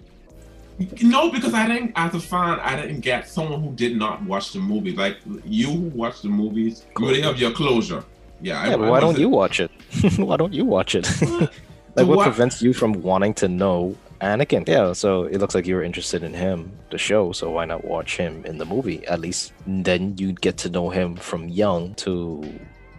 No, 1.01 1.31
because 1.31 1.53
I 1.53 1.67
didn't, 1.67 1.91
as 1.95 2.13
a 2.13 2.19
fan, 2.19 2.59
I 2.59 2.75
didn't 2.79 2.99
get 3.01 3.27
someone 3.27 3.61
who 3.63 3.71
did 3.73 3.97
not 3.97 4.21
watch 4.23 4.53
the 4.53 4.59
movies. 4.59 4.95
Like 4.95 5.17
you 5.45 5.67
who 5.71 5.79
watch 5.89 6.21
the 6.21 6.29
movies, 6.29 6.85
you 6.97 7.05
already 7.05 7.21
have 7.21 7.39
your 7.39 7.51
closure. 7.51 8.03
Yeah, 8.41 8.61
I- 8.61 8.67
Yeah, 8.69 8.73
I 8.75 8.89
why 8.91 8.99
don't 8.99 9.17
you 9.17 9.29
watch 9.29 9.59
it? 9.59 9.71
why 10.17 10.37
don't 10.37 10.53
you 10.53 10.65
watch 10.65 10.93
it? 10.95 11.07
like, 11.21 11.49
what 11.95 12.07
what? 12.17 12.23
prevents 12.25 12.61
you 12.61 12.73
from 12.73 12.93
wanting 13.01 13.33
to 13.35 13.47
know 13.47 13.95
Anakin? 14.21 14.67
Yeah, 14.67 14.93
so 14.93 15.23
it 15.23 15.39
looks 15.39 15.55
like 15.55 15.65
you 15.65 15.73
were 15.75 15.83
interested 15.83 16.21
in 16.23 16.33
him, 16.33 16.71
the 16.91 16.97
show. 16.99 17.31
So 17.31 17.49
why 17.49 17.65
not 17.65 17.83
watch 17.83 18.17
him 18.17 18.45
in 18.45 18.57
the 18.59 18.65
movie? 18.65 19.05
At 19.07 19.19
least 19.19 19.53
then 19.65 20.15
you'd 20.17 20.41
get 20.41 20.57
to 20.57 20.69
know 20.69 20.89
him 20.91 21.15
from 21.15 21.49
young 21.49 21.95
to 21.95 22.43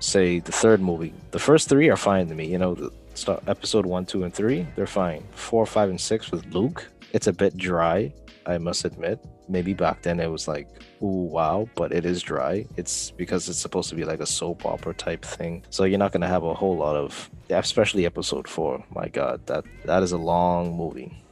say 0.00 0.40
the 0.40 0.52
third 0.52 0.80
movie. 0.80 1.12
The 1.30 1.38
first 1.38 1.68
three 1.68 1.88
are 1.90 1.96
fine 1.96 2.28
to 2.28 2.34
me. 2.34 2.46
You 2.46 2.58
know, 2.58 2.74
the 2.74 2.90
start, 3.14 3.42
episode 3.46 3.86
one, 3.86 4.04
two, 4.06 4.24
and 4.24 4.34
three, 4.34 4.66
they're 4.74 4.86
fine. 4.86 5.22
Four, 5.32 5.64
five, 5.66 5.90
and 5.90 6.00
six 6.00 6.30
with 6.32 6.44
Luke, 6.54 6.88
it's 7.12 7.26
a 7.26 7.32
bit 7.32 7.56
dry. 7.56 8.12
I 8.46 8.58
must 8.58 8.84
admit. 8.84 9.24
Maybe 9.48 9.74
back 9.74 10.02
then 10.02 10.20
it 10.20 10.26
was 10.26 10.48
like, 10.48 10.68
ooh, 11.02 11.28
wow, 11.30 11.68
but 11.74 11.92
it 11.92 12.04
is 12.06 12.22
dry. 12.22 12.66
It's 12.76 13.10
because 13.10 13.48
it's 13.48 13.58
supposed 13.58 13.88
to 13.90 13.94
be 13.94 14.04
like 14.04 14.20
a 14.20 14.26
soap 14.26 14.64
opera 14.64 14.94
type 14.94 15.24
thing. 15.24 15.64
So 15.70 15.84
you're 15.84 15.98
not 15.98 16.12
gonna 16.12 16.28
have 16.28 16.44
a 16.44 16.54
whole 16.54 16.76
lot 16.76 16.96
of, 16.96 17.30
especially 17.50 18.06
episode 18.06 18.48
four. 18.48 18.84
My 18.94 19.08
God, 19.08 19.46
that 19.46 19.64
that 19.84 20.02
is 20.02 20.12
a 20.12 20.18
long 20.18 20.76
movie. 20.76 21.22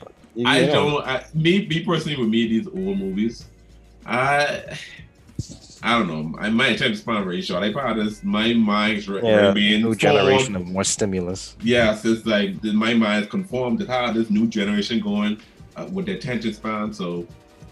But, 0.00 0.12
I 0.44 0.66
know, 0.66 0.72
don't. 0.72 1.06
I, 1.06 1.24
me, 1.34 1.66
me 1.66 1.84
personally, 1.84 2.16
with 2.16 2.28
me, 2.28 2.46
these 2.46 2.66
old 2.66 2.98
movies, 2.98 3.46
I, 4.06 4.78
I 5.82 5.98
don't 5.98 6.06
know. 6.08 6.38
I 6.38 6.48
attempt 6.48 6.78
to 6.78 6.96
spend 6.96 7.24
very 7.24 7.42
short. 7.42 7.62
I 7.62 7.72
probably 7.72 8.04
just 8.04 8.24
my 8.24 8.54
mind's 8.54 9.08
re- 9.08 9.20
Yeah, 9.22 9.52
being 9.52 9.82
new 9.82 9.94
generation 9.94 10.56
of 10.56 10.66
more 10.66 10.84
stimulus. 10.84 11.56
Yes, 11.62 12.04
it's 12.04 12.24
like 12.24 12.60
the- 12.62 12.72
my 12.72 12.94
mind's 12.94 13.28
conformed 13.28 13.80
to 13.80 13.86
how 13.86 14.10
this 14.12 14.30
new 14.30 14.46
generation 14.46 15.00
going 15.00 15.38
uh, 15.76 15.86
with 15.92 16.06
their 16.06 16.14
attention 16.16 16.54
span. 16.54 16.92
So 16.92 17.26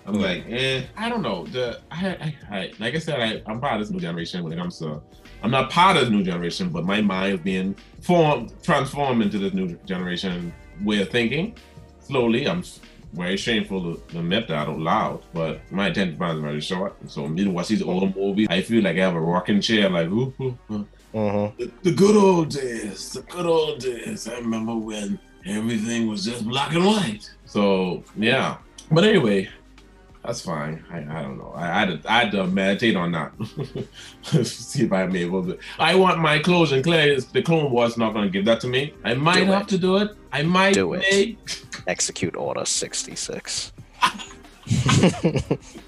I'm 0.06 0.14
Hmm. 0.16 0.20
like, 0.20 0.44
eh, 0.50 0.82
I 0.96 1.08
don't 1.08 1.22
know. 1.22 1.46
The 1.46 1.78
I, 1.90 2.08
I, 2.08 2.34
I 2.56 2.72
like 2.80 2.94
I 2.94 2.98
said, 2.98 3.20
I, 3.20 3.42
I'm 3.50 3.60
part 3.60 3.74
of 3.74 3.80
this 3.80 3.90
new 3.90 4.00
generation 4.00 4.42
when 4.42 4.52
it 4.52 4.56
comes 4.56 4.78
to. 4.80 5.00
I'm 5.42 5.50
not 5.50 5.70
part 5.70 5.96
of 5.96 6.02
this 6.02 6.10
new 6.10 6.22
generation, 6.22 6.68
but 6.68 6.84
my 6.84 7.00
mind 7.00 7.34
is 7.34 7.40
being 7.40 7.74
formed, 8.00 8.52
transformed 8.62 9.22
into 9.22 9.38
this 9.38 9.54
new 9.54 9.76
generation 9.86 10.52
way 10.84 11.00
of 11.00 11.10
thinking. 11.10 11.54
Slowly, 12.00 12.46
I'm 12.46 12.62
very 13.12 13.36
shameful 13.36 13.82
to 13.96 14.18
admit 14.18 14.48
that 14.48 14.68
out 14.68 14.78
loud, 14.78 15.22
but 15.34 15.60
my 15.70 15.88
attention 15.88 16.16
span 16.16 16.36
is 16.36 16.42
very 16.42 16.60
short. 16.60 16.94
So 17.08 17.28
me 17.28 17.44
to 17.44 17.50
watch 17.50 17.68
these 17.68 17.82
old 17.82 18.16
movies, 18.16 18.46
I 18.50 18.62
feel 18.62 18.82
like 18.82 18.96
I 18.96 19.00
have 19.00 19.14
a 19.14 19.20
rocking 19.20 19.60
chair, 19.60 19.88
like 19.90 20.08
ooh, 20.08 20.32
ooh, 20.40 20.58
ooh. 20.70 20.86
hmm 21.12 21.46
The, 21.62 21.70
the 21.82 21.92
good 21.92 22.16
old 22.16 22.50
days, 22.50 23.10
the 23.12 23.22
good 23.22 23.46
old 23.46 23.80
days. 23.80 24.26
I 24.28 24.36
remember 24.36 24.74
when 24.76 25.18
everything 25.44 26.06
was 26.08 26.24
just 26.24 26.46
black 26.48 26.74
and 26.74 26.84
white. 26.86 27.30
So 27.44 28.02
yeah, 28.16 28.56
but 28.90 29.04
anyway, 29.04 29.48
that's 30.24 30.40
fine. 30.40 30.84
I, 30.90 30.98
I 30.98 31.22
don't 31.22 31.36
know. 31.36 31.52
I, 31.54 31.64
I, 31.64 31.78
had 31.84 32.02
to, 32.02 32.12
I 32.12 32.18
had 32.20 32.30
to 32.32 32.46
meditate 32.46 32.94
on 32.96 33.10
that. 33.12 33.32
See 34.46 34.84
if 34.84 34.92
I'm 34.92 35.14
able 35.16 35.44
to. 35.46 35.58
I 35.78 35.96
want 35.96 36.20
my 36.20 36.38
clothes 36.38 36.70
and 36.72 36.82
clear. 36.84 37.20
The 37.20 37.42
Clone 37.42 37.70
Wars 37.72 37.98
not 37.98 38.12
going 38.14 38.26
to 38.26 38.30
give 38.30 38.44
that 38.46 38.60
to 38.60 38.68
me. 38.68 38.94
I 39.04 39.14
might 39.14 39.40
Do 39.44 39.52
have 39.52 39.62
it. 39.62 39.68
to 39.68 39.78
do 39.78 39.96
it. 39.96 40.10
I 40.32 40.42
might 40.42 40.74
Do 40.74 40.94
it. 40.94 41.04
make. 41.10 41.38
Execute 41.86 42.36
Order 42.36 42.64
66. 42.64 43.72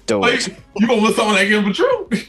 Do 0.05 0.19
Like, 0.19 0.47
it. 0.47 0.47
You 0.77 0.87
gonna 0.87 0.93
almost 0.93 1.15
sound 1.17 1.33
like 1.33 1.47
him, 1.47 1.63
but 1.65 1.75
true. 1.75 2.09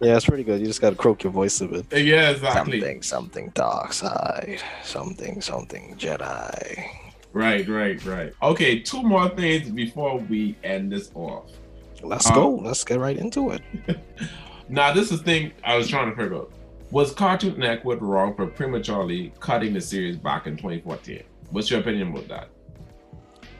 Yeah, 0.00 0.16
it's 0.16 0.26
pretty 0.26 0.44
good. 0.44 0.60
You 0.60 0.66
just 0.66 0.82
gotta 0.82 0.96
croak 0.96 1.22
your 1.22 1.32
voice 1.32 1.58
a 1.62 1.66
bit. 1.68 1.86
yeah, 1.92 2.30
exactly. 2.30 2.78
Something, 2.80 3.02
something 3.02 3.48
dark 3.54 3.92
side. 3.94 4.60
Something, 4.82 5.40
something 5.40 5.94
Jedi. 5.96 6.84
Right, 7.32 7.66
right, 7.66 8.04
right. 8.04 8.32
Okay, 8.42 8.80
two 8.80 9.02
more 9.02 9.30
things 9.30 9.70
before 9.70 10.18
we 10.18 10.56
end 10.62 10.92
this 10.92 11.10
off. 11.14 11.46
Let's 12.02 12.26
Um, 12.28 12.34
go. 12.34 12.50
Let's 12.56 12.84
get 12.84 12.98
right 12.98 13.16
into 13.16 13.50
it. 13.52 13.62
Now, 14.68 14.92
this 14.92 15.10
is 15.12 15.18
the 15.20 15.24
thing 15.24 15.52
I 15.62 15.76
was 15.76 15.88
trying 15.88 16.10
to 16.10 16.16
figure 16.16 16.36
out. 16.36 16.52
Was 16.90 17.12
Cartoon 17.12 17.58
Network 17.58 18.00
wrong 18.02 18.34
for 18.34 18.46
prematurely 18.46 19.32
cutting 19.40 19.72
the 19.74 19.80
series 19.80 20.16
back 20.16 20.46
in 20.46 20.56
2014? 20.56 21.22
What's 21.50 21.70
your 21.70 21.80
opinion 21.80 22.08
about 22.08 22.28
that? 22.28 22.48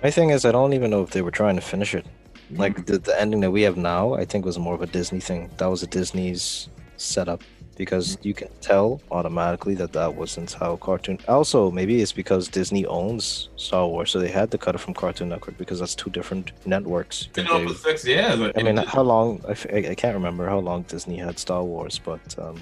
My 0.05 0.11
thing 0.11 0.29
is, 0.29 0.45
I 0.45 0.53
don't 0.53 0.75
even 0.75 0.90
know 0.90 1.03
if 1.03 1.11
they 1.12 1.23
were 1.23 1.31
trying 1.31 1.55
to 1.57 1.62
finish 1.62 1.95
it. 1.95 2.05
Like 2.51 2.85
the, 2.85 2.99
the 2.99 3.19
ending 3.19 3.40
that 3.40 3.51
we 3.51 3.62
have 3.62 3.79
now, 3.79 4.12
I 4.12 4.27
think 4.27 4.45
was 4.45 4.59
more 4.59 4.75
of 4.75 4.83
a 4.83 4.87
Disney 4.87 5.19
thing. 5.19 5.49
That 5.57 5.67
was 5.71 5.83
a 5.83 5.87
Disney's 5.87 6.69
setup 6.99 7.43
because 7.79 8.19
you 8.21 8.35
can 8.35 8.49
tell 8.61 9.01
automatically 9.11 9.75
that 9.77 9.95
that 9.95 10.14
wasn't 10.14 10.53
how 10.53 10.77
Cartoon. 10.77 11.19
Also, 11.27 11.71
maybe 11.71 12.03
it's 12.03 12.12
because 12.12 12.49
Disney 12.49 12.85
owns 12.85 13.49
Star 13.57 13.88
Wars, 13.88 14.11
so 14.11 14.19
they 14.19 14.29
had 14.29 14.51
to 14.51 14.59
cut 14.59 14.75
it 14.75 14.79
from 14.79 14.93
Cartoon 14.93 15.31
Network 15.31 15.57
because 15.57 15.81
that's 15.81 15.95
two 15.95 16.11
different 16.11 16.53
networks. 16.67 17.29
been 17.29 17.47
that 17.47 17.55
on 17.55 17.64
they- 17.64 17.73
six 17.73 18.07
years. 18.07 18.53
I 18.55 18.62
mean, 18.62 18.77
how 18.77 19.01
long? 19.03 19.40
I, 19.49 19.53
f- 19.53 19.67
I- 19.73 19.88
I 19.88 19.95
can't 19.95 20.14
remember 20.14 20.47
how 20.47 20.59
long 20.59 20.83
Disney 20.83 21.17
had 21.17 21.38
Star 21.38 21.64
Wars, 21.64 21.99
but 21.99 22.21
um, 22.38 22.61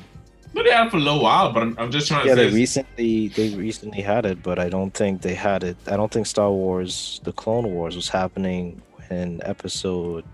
but 0.55 0.65
they 0.65 0.71
had 0.71 0.87
it 0.87 0.91
for 0.91 0.97
a 0.99 1.01
little 1.01 1.23
while. 1.23 1.53
But 1.53 1.63
I'm, 1.63 1.77
I'm 1.79 1.91
just 1.91 2.09
trying 2.09 2.27
yeah, 2.27 2.35
to 2.35 2.43
they 2.45 2.51
recently 2.55 3.29
they 3.29 3.51
recently 3.55 4.03
had 4.03 4.27
it, 4.27 4.43
but 4.43 4.59
I 4.59 4.69
don't 4.69 4.93
think 4.93 5.23
they 5.23 5.35
had 5.35 5.63
it. 5.65 5.77
I 5.87 5.97
don't 5.97 6.11
think 6.13 6.27
Star 6.27 6.51
Wars: 6.51 7.21
The 7.25 7.33
Clone 7.33 7.73
Wars 7.73 7.97
was 7.97 8.09
happening 8.09 8.81
when 9.09 9.41
Episode 9.45 10.25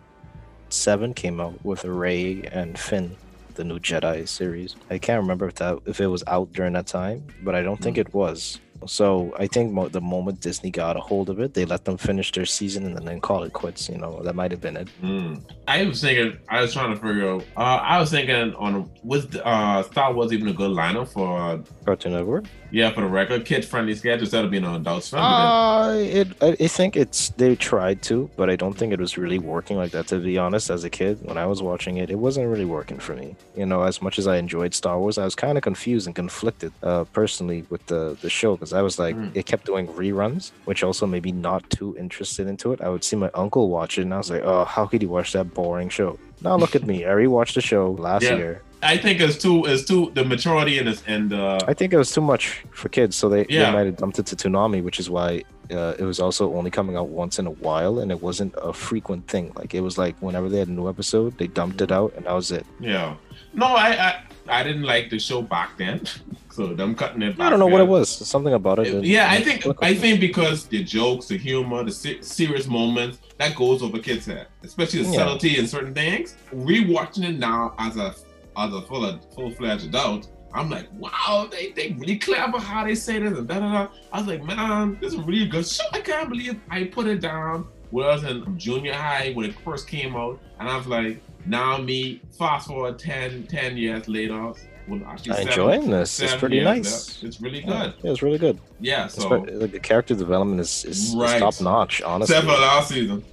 Seven 0.71 1.15
came 1.15 1.41
out 1.41 1.65
with 1.65 1.85
Rey 1.85 2.43
and 2.53 2.79
Finn. 2.79 3.17
the 3.55 3.65
new 3.65 3.81
Jedi 3.81 4.29
series. 4.29 4.77
I 4.89 4.99
can't 4.99 5.21
remember 5.21 5.49
if 5.49 5.57
that 5.57 5.81
if 5.87 6.01
it 6.01 6.07
was 6.07 6.23
out 6.29 6.53
during 6.53 6.75
that 6.75 6.87
time, 6.87 7.25
but 7.43 7.57
I 7.57 7.63
don't 7.63 7.81
think 7.83 7.97
Mm. 7.97 8.01
it 8.03 8.15
was. 8.15 8.61
So 8.87 9.35
I 9.39 9.47
think 9.47 9.73
mo- 9.73 9.89
the 9.89 10.01
moment 10.01 10.41
Disney 10.41 10.71
got 10.71 10.97
a 10.97 11.01
hold 11.01 11.31
of 11.31 11.41
it, 11.41 11.55
they 11.55 11.65
let 11.65 11.85
them 11.85 11.97
finish 11.97 12.33
their 12.33 12.47
season 12.47 12.97
and 12.97 13.07
then 13.07 13.21
call 13.21 13.43
it 13.43 13.53
quits. 13.53 13.89
You 13.89 13.99
know, 13.99 14.23
that 14.23 14.35
might 14.35 14.51
have 14.51 14.61
been 14.61 14.77
it. 14.77 14.89
Mm. 15.03 15.43
I 15.67 15.85
was 15.85 16.01
thinking. 16.01 16.39
I 16.49 16.61
was 16.63 16.73
trying 16.73 16.95
to 16.95 17.01
figure 17.01 17.29
out. 17.29 17.45
Uh, 17.57 17.61
I 17.83 17.99
was 17.99 18.11
thinking 18.11 18.55
on 18.55 18.91
was 19.03 19.27
uh, 19.37 19.83
Star 19.83 20.13
Wars 20.13 20.33
even 20.33 20.49
a 20.49 20.53
good 20.53 20.71
lineup 20.71 21.09
for 21.09 21.39
uh, 21.39 21.59
Cartoon 21.85 22.13
Network. 22.13 22.45
Yeah 22.71 22.91
for 22.91 23.01
the 23.03 23.07
record, 23.07 23.45
kid 23.45 23.65
friendly 23.65 23.95
schedule 23.95 24.23
instead 24.25 24.45
of 24.45 24.51
being 24.51 24.65
an 24.65 24.75
adult 24.75 25.05
friendly. 25.05 25.29
Uh, 25.29 25.93
it. 26.21 26.29
I, 26.43 26.57
I 26.65 26.69
think 26.69 26.97
it's 26.97 27.31
they 27.31 27.57
tried 27.57 28.03
to, 28.03 28.31
but 28.37 28.51
I 28.51 28.57
don't 28.57 28.75
think 28.75 28.93
it 28.93 29.01
was 29.01 29.17
really 29.19 29.39
working 29.39 29.77
like 29.77 29.91
that. 29.93 30.07
To 30.09 30.19
be 30.19 30.39
honest, 30.39 30.71
as 30.71 30.85
a 30.85 30.91
kid, 30.91 31.19
when 31.23 31.39
I 31.39 31.47
was 31.47 31.63
watching 31.63 31.97
it, 31.99 32.11
it 32.11 32.19
wasn't 32.19 32.49
really 32.49 32.65
working 32.65 32.99
for 32.99 33.15
me. 33.15 33.37
You 33.57 33.67
know, 33.67 33.83
as 33.83 34.01
much 34.03 34.19
as 34.19 34.27
I 34.27 34.37
enjoyed 34.37 34.75
Star 34.75 34.99
Wars, 34.99 35.19
I 35.19 35.25
was 35.25 35.35
kind 35.35 35.57
of 35.59 35.63
confused 35.63 36.07
and 36.07 36.15
conflicted, 36.15 36.73
uh, 36.83 37.05
personally 37.05 37.65
with 37.71 37.85
the 37.87 38.17
the 38.23 38.31
show 38.31 38.57
because 38.57 38.73
I 38.73 38.83
was 38.83 38.99
like, 38.99 39.17
Mm. 39.17 39.31
it 39.35 39.47
kept 39.47 39.65
doing 39.67 39.87
reruns, 39.89 40.53
which 40.67 40.85
also 40.85 41.07
made 41.07 41.25
me 41.25 41.33
not 41.33 41.69
too 41.71 41.97
interested 41.99 42.47
into 42.47 42.73
it. 42.73 42.81
I 42.81 42.89
would 42.89 43.03
see 43.05 43.17
my 43.17 43.31
uncle 43.35 43.69
watch 43.71 43.99
it, 43.99 44.03
and 44.03 44.13
I 44.15 44.19
was 44.19 44.31
like, 44.31 44.43
oh, 44.45 44.65
how 44.65 44.87
could 44.87 45.01
he 45.03 45.07
watch 45.09 45.33
that 45.33 45.55
boring 45.55 45.89
show? 45.89 46.19
Now 46.43 46.57
look 46.57 46.77
at 46.77 46.87
me, 46.87 47.05
I 47.05 47.11
rewatched 47.11 47.55
the 47.55 47.61
show 47.61 47.93
last 47.93 48.23
Yeah. 48.25 48.37
year. 48.37 48.63
I 48.83 48.97
think 48.97 49.21
it's 49.21 49.37
too 49.39 49.65
it's 49.67 49.85
too 49.85 50.11
the 50.15 50.25
maturity 50.25 50.79
and 50.79 50.87
this 50.89 51.03
and 51.07 51.33
uh, 51.33 51.59
I 51.67 51.75
think 51.75 51.93
it 51.93 51.99
was 51.99 52.13
too 52.13 52.21
much 52.21 52.65
for 52.71 52.89
kids, 52.89 53.17
so 53.17 53.29
they, 53.29 53.45
Yeah. 53.49 53.67
they 53.67 53.73
might 53.73 53.87
have 53.87 53.97
dumped 53.97 54.19
it 54.19 54.27
to 54.27 54.37
Toonami, 54.37 54.83
which 54.83 55.01
is 55.01 55.11
why 55.11 55.43
uh, 55.71 55.95
it 55.99 56.05
was 56.05 56.21
also 56.21 56.55
only 56.55 56.71
coming 56.71 56.97
out 56.97 57.09
once 57.09 57.39
in 57.39 57.47
a 57.47 57.51
while, 57.51 57.99
and 57.99 58.11
it 58.11 58.23
wasn't 58.23 58.55
a 58.63 58.73
frequent 58.73 59.27
thing. 59.29 59.53
Like 59.57 59.75
it 59.75 59.81
was 59.81 59.99
like 59.99 60.17
whenever 60.21 60.49
they 60.49 60.59
had 60.61 60.69
a 60.69 60.73
new 60.73 60.89
episode, 60.89 61.37
they 61.39 61.47
dumped 61.49 61.81
it 61.81 61.91
out, 61.93 62.13
and 62.17 62.25
that 62.27 62.33
was 62.33 62.51
it. 62.53 62.65
yeah. 62.81 63.15
No, 63.55 63.67
I, 63.67 63.89
I 64.09 64.23
I 64.49 64.63
didn't 64.63 64.83
like 64.85 65.11
the 65.11 65.19
show 65.19 65.43
back 65.43 65.77
then, 65.79 66.03
so 66.51 66.69
them 66.75 66.95
cutting 66.95 67.23
it. 67.23 67.37
Back 67.37 67.47
I 67.47 67.51
don't 67.51 67.59
know 67.59 67.67
what 67.67 67.81
it 67.81 67.89
was. 67.89 68.09
Something 68.09 68.55
about 68.55 68.79
it. 68.79 68.85
didn't- 68.85 69.05
Yeah, 69.05 69.29
I 69.31 69.41
think 69.43 69.67
I 69.83 69.95
think 69.95 70.21
because 70.21 70.67
the 70.67 70.85
jokes, 70.85 71.27
the 71.29 71.37
humor, 71.39 71.83
the 71.83 71.91
se- 71.93 72.21
serious 72.23 72.67
moments 72.67 73.19
that 73.39 73.57
goes 73.57 73.83
over 73.83 73.99
kids' 73.99 74.27
head, 74.27 74.47
especially 74.63 75.03
the 75.03 75.09
Yeah. 75.11 75.19
subtlety 75.19 75.59
in 75.59 75.67
certain 75.67 75.95
things. 75.95 76.37
Rewatching 76.55 77.25
it 77.29 77.39
now 77.39 77.75
as 77.79 77.97
a 77.97 78.15
as 78.59 78.73
a 78.75 78.83
full 78.83 79.19
full 79.35 79.51
fledged 79.53 79.87
adult, 79.87 80.29
I'm 80.53 80.69
like, 80.71 80.89
wow, 80.99 81.49
they 81.51 81.73
they 81.73 81.93
really 81.99 82.19
clever 82.19 82.59
how 82.59 82.85
they 82.85 82.95
say 82.95 83.19
this 83.19 83.37
and 83.39 83.47
da 83.49 83.61
da 83.61 83.73
da. 83.85 83.91
I 84.13 84.19
was 84.19 84.27
like, 84.27 84.43
man, 84.45 84.99
this 85.01 85.13
is 85.15 85.21
really 85.21 85.47
good 85.47 85.67
show. 85.67 85.85
I 85.93 86.01
can't 86.01 86.29
believe 86.29 86.59
I 86.71 86.85
put 86.85 87.07
it 87.07 87.21
down. 87.21 87.69
When 87.91 88.05
I 88.05 88.13
was 88.13 88.25
in 88.25 88.59
junior 88.59 88.93
high 88.93 89.33
when 89.33 89.49
it 89.51 89.57
first 89.65 89.89
came 89.89 90.15
out, 90.15 90.39
and 90.61 90.69
I 90.69 90.77
was 90.77 90.87
like, 90.87 91.23
now 91.47 91.79
me, 91.79 92.21
fast 92.39 92.69
forward 92.69 92.99
10, 92.99 93.47
10 93.47 93.79
years 93.79 94.07
later, 94.09 94.53
well, 94.87 95.01
actually 95.07 95.33
I'm 95.33 95.37
seven- 95.37 95.49
enjoying 95.49 95.91
this. 95.91 96.21
It's 96.21 96.35
pretty 96.35 96.61
nice. 96.61 97.23
It's 97.23 97.41
really 97.41 97.61
Yeah, 97.61 97.85
good. 97.87 97.95
it 98.07 98.11
was 98.11 98.23
really 98.23 98.37
good. 98.37 98.59
Yeah, 98.81 99.07
so 99.07 99.29
like 99.29 99.71
the 99.73 99.81
character 99.81 100.15
development 100.15 100.61
is, 100.61 100.85
is, 100.85 101.15
is 101.15 101.41
top 101.41 101.59
notch. 101.63 102.03
Honestly. 102.03 102.37
except 102.37 102.47
for 102.53 102.61
last 102.61 102.89
season. 102.91 103.25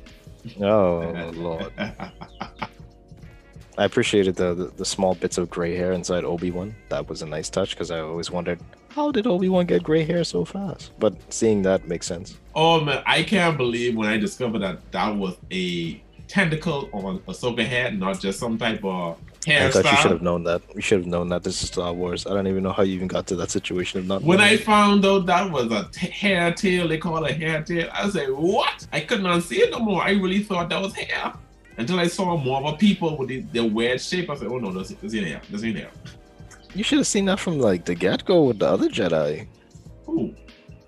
Oh 0.62 1.32
lord. 1.36 1.72
I 3.78 3.86
appreciated 3.86 4.36
the, 4.36 4.54
the, 4.54 4.66
the 4.78 4.86
small 4.86 5.16
bits 5.16 5.38
of 5.38 5.50
gray 5.50 5.76
hair 5.76 5.92
inside 5.92 6.24
Obi 6.24 6.52
Wan. 6.52 6.76
That 6.90 7.10
was 7.10 7.22
a 7.22 7.26
nice 7.26 7.50
touch 7.50 7.72
because 7.72 7.92
I 7.92 8.00
always 8.00 8.32
wondered 8.32 8.60
how 8.90 9.12
did 9.12 9.28
Obi 9.28 9.50
Wan 9.50 9.66
get 9.66 9.84
gray 9.84 10.04
hair 10.06 10.24
so 10.24 10.46
fast. 10.46 10.92
But 11.00 11.16
seeing 11.34 11.62
that 11.64 11.88
makes 11.88 12.08
sense. 12.08 12.38
oh 12.56 12.80
man, 12.82 13.04
I 13.06 13.24
can't 13.24 13.58
believe 13.58 13.96
when 13.96 14.08
I 14.08 14.18
discovered 14.18 14.60
that 14.60 14.92
that 14.92 15.14
was 15.16 15.36
a 15.52 16.02
tentacle 16.28 16.90
on 16.94 17.20
Ahsoka 17.20 17.66
head, 17.66 18.00
not 18.00 18.20
just 18.22 18.40
some 18.40 18.58
type 18.58 18.84
of 18.86 19.20
hair. 19.46 19.68
I 19.68 19.72
thought 19.72 19.92
you 19.92 19.98
should 19.98 20.12
have 20.12 20.22
known 20.22 20.44
that. 20.46 20.62
You 20.74 20.82
should 20.82 21.00
have 21.00 21.08
known 21.08 21.28
that 21.30 21.44
this 21.44 21.62
is 21.62 21.68
Star 21.70 21.92
Wars. 21.94 22.26
I 22.26 22.30
don't 22.32 22.48
even 22.48 22.64
know 22.64 22.72
how 22.72 22.84
you 22.84 22.94
even 22.96 23.08
got 23.08 23.28
to 23.28 23.36
that 23.36 23.52
situation 23.52 24.00
of 24.00 24.08
not. 24.08 24.22
When 24.24 24.38
knowing 24.38 24.52
I 24.52 24.58
found 24.58 25.06
out 25.06 25.26
that 25.26 25.52
was 25.52 25.72
a 25.72 25.90
t- 25.92 26.08
hair 26.10 26.52
tail, 26.54 26.88
they 26.88 26.98
call 26.98 27.24
it 27.26 27.32
a 27.32 27.34
hair 27.34 27.62
tail. 27.62 27.90
I 27.94 28.06
was 28.06 28.16
like, 28.16 28.30
what? 28.30 28.88
I 28.94 29.02
could 29.02 29.22
not 29.22 29.44
see 29.44 29.58
it 29.58 29.72
no 29.72 29.80
more. 29.80 30.02
I 30.02 30.12
really 30.12 30.42
thought 30.44 30.70
that 30.70 30.82
was 30.82 30.94
hair. 30.96 31.34
Until 31.78 32.00
I 32.00 32.08
saw 32.08 32.38
more 32.38 32.62
of 32.62 32.74
a 32.74 32.78
people 32.78 33.18
with 33.18 33.28
the, 33.30 33.42
their 33.52 33.66
weird 33.66 34.00
shape. 34.00 34.30
I 34.30 34.36
said, 34.36 34.48
oh 34.48 34.58
no, 34.60 34.72
this, 34.72 34.90
this 35.02 35.14
ain't 35.14 35.28
hair. 35.28 35.42
This 35.50 35.64
ain't 35.64 35.78
hair. 35.78 35.92
you 36.74 36.84
should 36.84 36.98
have 37.00 37.08
seen 37.08 37.26
that 37.26 37.40
from 37.40 37.60
like 37.60 37.84
the 37.86 37.96
get 37.96 38.24
go 38.26 38.44
with 38.46 38.60
the 38.60 38.68
other 38.68 38.88
Jedi, 38.90 39.48
Ooh. 40.10 40.34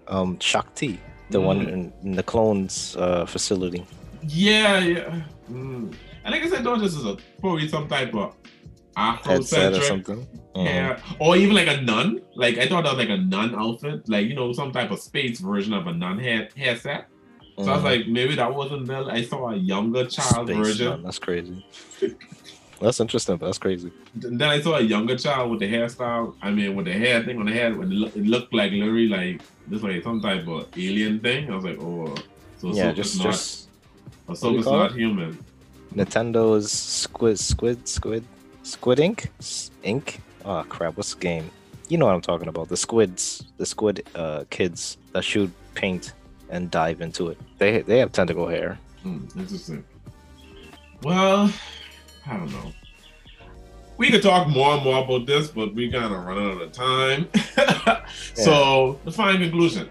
um, 0.08 0.38
Shaak 0.40 0.74
Ti, 0.76 1.00
the 1.30 1.40
one 1.42 1.60
Mm. 1.66 1.74
in, 1.74 1.94
in 2.04 2.12
the 2.14 2.24
clones 2.24 2.96
uh, 2.98 3.26
facility. 3.26 3.86
Yeah, 4.24 4.80
yeah. 4.80 5.22
Mm. 5.52 5.94
And 6.24 6.32
like 6.34 6.44
I 6.44 6.50
said, 6.50 6.64
don't 6.64 6.82
just 6.82 6.98
a 7.06 7.18
probably 7.40 7.68
some 7.70 7.88
type 7.88 8.14
of 8.16 8.36
Headset 8.98 9.74
or 9.74 9.78
Afrocentric 9.78 9.84
something. 9.84 10.28
Mhm. 10.56 10.68
hair, 10.68 11.02
or 11.20 11.38
even 11.38 11.54
like 11.56 11.68
a 11.68 11.82
nun. 11.82 12.20
Like 12.36 12.58
I 12.58 12.68
thought 12.68 12.84
that 12.84 12.96
was 12.96 13.00
like 13.06 13.10
a 13.10 13.18
nun 13.18 13.54
outfit, 13.56 14.10
like 14.10 14.28
you 14.28 14.34
know, 14.36 14.52
some 14.54 14.72
type 14.72 14.90
of 14.92 15.00
space 15.00 15.40
version 15.40 15.74
of 15.74 15.86
a 15.88 15.94
nun 15.94 16.18
hair 16.20 16.50
hair 16.58 16.76
set. 16.76 17.08
So 17.58 17.64
I 17.72 17.76
was 17.76 17.82
Mhm. 17.82 17.84
like, 17.86 18.08
maybe 18.08 18.36
that 18.36 18.54
wasn't 18.54 18.86
the. 18.86 18.98
I 18.98 19.24
saw 19.24 19.50
a 19.50 19.56
younger 19.56 20.06
child 20.06 20.48
Space 20.48 20.58
version. 20.58 20.88
Nun, 20.90 21.04
That's 21.04 21.20
crazy. 21.20 21.66
That's 22.80 23.00
interesting. 23.00 23.38
But 23.38 23.48
that's 23.48 23.58
crazy. 23.58 23.92
Then 24.14 24.44
I 24.44 24.62
saw 24.62 24.76
a 24.76 24.82
younger 24.82 25.18
child 25.18 25.50
with 25.50 25.60
the 25.62 25.68
hairstyle. 25.68 26.36
I 26.42 26.52
mean, 26.52 26.76
with 26.76 26.86
the 26.86 26.94
hair 26.94 27.24
thing 27.24 27.40
on 27.40 27.48
the 27.48 27.52
head, 27.54 27.76
when 27.76 27.92
it, 27.92 27.96
look, 27.96 28.16
it 28.16 28.26
looked 28.28 28.54
like 28.54 28.72
literally 28.72 29.08
like 29.08 29.42
this, 29.68 29.82
like 29.82 30.04
some 30.04 30.22
type 30.22 30.48
of 30.48 30.68
alien 30.78 31.20
thing. 31.20 31.50
I 31.52 31.56
was 31.56 31.66
like, 31.66 31.80
oh, 31.82 32.14
so 32.60 32.68
yeah, 32.72 32.92
Ahsoka's 32.92 32.96
just 32.96 33.18
not, 33.18 33.24
just 33.32 33.70
Ahsoka's 34.30 34.66
not 34.68 34.92
human. 34.94 35.44
Nintendo's 35.96 36.72
Squid 36.72 37.40
Squid 37.40 37.88
Squid 37.88 38.24
Squid 38.62 39.00
Ink 39.00 39.32
Ink. 39.84 40.22
Oh 40.46 40.64
crap! 40.70 40.96
What's 40.98 41.16
the 41.16 41.20
game? 41.22 41.50
You 41.90 41.98
know 41.98 42.06
what 42.06 42.14
I'm 42.14 42.22
talking 42.22 42.50
about. 42.50 42.68
The 42.70 42.78
squids, 42.78 43.44
the 43.58 43.66
squid 43.66 44.06
uh, 44.14 44.44
kids 44.50 44.98
that 45.14 45.24
shoot 45.24 45.50
paint 45.74 46.14
and 46.50 46.72
dive 46.72 47.02
into 47.02 47.30
it. 47.30 47.38
They 47.58 47.82
they 47.82 48.00
have 48.00 48.12
tentacle 48.12 48.48
hair. 48.48 48.80
Hmm, 49.04 49.26
interesting. 49.38 49.84
Well, 51.04 51.52
I 52.26 52.38
don't 52.38 52.52
know. 52.52 52.74
We 53.98 54.12
could 54.12 54.22
talk 54.22 54.48
more 54.48 54.76
and 54.76 54.84
more 54.84 55.04
about 55.04 55.26
this, 55.26 55.48
but 55.50 55.74
we 55.74 55.92
kind 55.92 56.14
of 56.14 56.24
run 56.24 56.38
out 56.38 56.62
of 56.62 56.72
time. 56.72 57.28
so, 58.36 59.00
the 59.06 59.12
final 59.12 59.40
conclusion. 59.40 59.90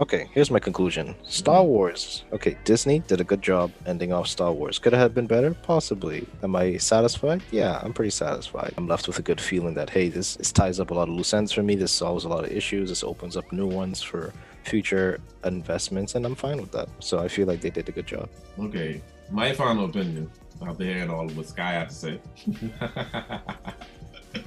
Okay, 0.00 0.28
here's 0.32 0.50
my 0.50 0.58
conclusion. 0.58 1.14
Star 1.22 1.62
Wars. 1.62 2.24
Okay, 2.32 2.58
Disney 2.64 2.98
did 3.00 3.20
a 3.20 3.24
good 3.24 3.40
job 3.40 3.70
ending 3.86 4.12
off 4.12 4.26
Star 4.26 4.50
Wars. 4.50 4.78
Could 4.80 4.92
it 4.92 4.96
have 4.96 5.14
been 5.14 5.28
better? 5.28 5.54
Possibly. 5.54 6.26
Am 6.42 6.56
I 6.56 6.78
satisfied? 6.78 7.42
Yeah, 7.52 7.80
I'm 7.80 7.92
pretty 7.92 8.10
satisfied. 8.10 8.74
I'm 8.76 8.88
left 8.88 9.06
with 9.06 9.20
a 9.20 9.22
good 9.22 9.40
feeling 9.40 9.74
that 9.74 9.90
hey, 9.90 10.08
this 10.08 10.34
this 10.34 10.50
ties 10.50 10.80
up 10.80 10.90
a 10.90 10.94
lot 10.94 11.08
of 11.08 11.14
loose 11.14 11.32
ends 11.32 11.52
for 11.52 11.62
me. 11.62 11.76
This 11.76 11.92
solves 11.92 12.24
a 12.24 12.28
lot 12.28 12.44
of 12.44 12.50
issues. 12.50 12.88
This 12.88 13.04
opens 13.04 13.36
up 13.36 13.52
new 13.52 13.68
ones 13.68 14.02
for 14.02 14.32
future 14.64 15.20
investments, 15.44 16.14
and 16.14 16.24
I'm 16.26 16.34
fine 16.34 16.60
with 16.60 16.72
that. 16.72 16.88
So 17.00 17.18
I 17.18 17.28
feel 17.28 17.46
like 17.46 17.60
they 17.60 17.70
did 17.70 17.88
a 17.88 17.92
good 17.92 18.06
job. 18.06 18.28
Okay, 18.58 19.00
my 19.30 19.52
final 19.52 19.84
opinion 19.86 20.30
after 20.66 20.84
hearing 20.84 21.10
all 21.10 21.26
of 21.26 21.36
what 21.36 21.46
Sky 21.46 21.72
had 21.72 21.88
to 21.90 21.94
say. 21.94 22.20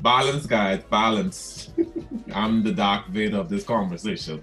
balance, 0.00 0.46
guys, 0.46 0.82
balance. 0.84 1.70
I'm 2.34 2.62
the 2.62 2.72
Dark 2.72 3.08
Vader 3.08 3.38
of 3.38 3.48
this 3.48 3.64
conversation. 3.64 4.42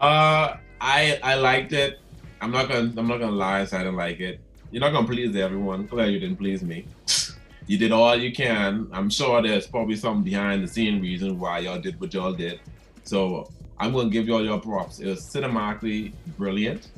uh, 0.00 0.56
I 0.80 1.18
I 1.22 1.34
liked 1.34 1.72
it. 1.72 2.00
I'm 2.40 2.50
not 2.50 2.68
gonna 2.68 2.92
I'm 2.96 3.06
not 3.06 3.18
gonna 3.18 3.32
lie, 3.32 3.60
and 3.60 3.68
say 3.68 3.76
I 3.78 3.84
didn't 3.84 3.96
like 3.96 4.20
it. 4.20 4.40
You're 4.70 4.80
not 4.80 4.92
gonna 4.92 5.06
please 5.06 5.36
everyone. 5.36 5.86
Glad 5.86 6.06
you 6.06 6.18
didn't 6.20 6.36
please 6.36 6.62
me. 6.62 6.86
You 7.66 7.78
did 7.78 7.92
all 7.92 8.16
you 8.16 8.32
can. 8.32 8.88
I'm 8.92 9.08
sure 9.10 9.42
there's 9.42 9.66
probably 9.66 9.96
some 9.96 10.22
behind 10.22 10.62
the 10.62 10.68
scene 10.68 11.00
reason 11.00 11.38
why 11.38 11.60
y'all 11.60 11.80
did 11.80 12.00
what 12.00 12.12
y'all 12.14 12.32
did. 12.32 12.60
So 13.04 13.50
I'm 13.78 13.92
gonna 13.92 14.10
give 14.10 14.26
y'all 14.26 14.44
your 14.44 14.60
props. 14.60 15.00
It 15.00 15.06
was 15.06 15.20
cinematically 15.20 16.12
brilliant. 16.38 16.88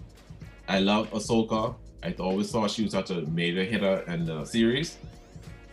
I 0.69 0.81
love 0.81 1.11
Ahsoka. 1.11 1.75
I 2.03 2.15
always 2.19 2.51
thought 2.51 2.71
she 2.71 2.83
was 2.83 2.93
such 2.93 3.11
a 3.11 3.23
major 3.23 3.65
hitter 3.65 4.05
in 4.09 4.27
the 4.27 4.45
series. 4.45 4.99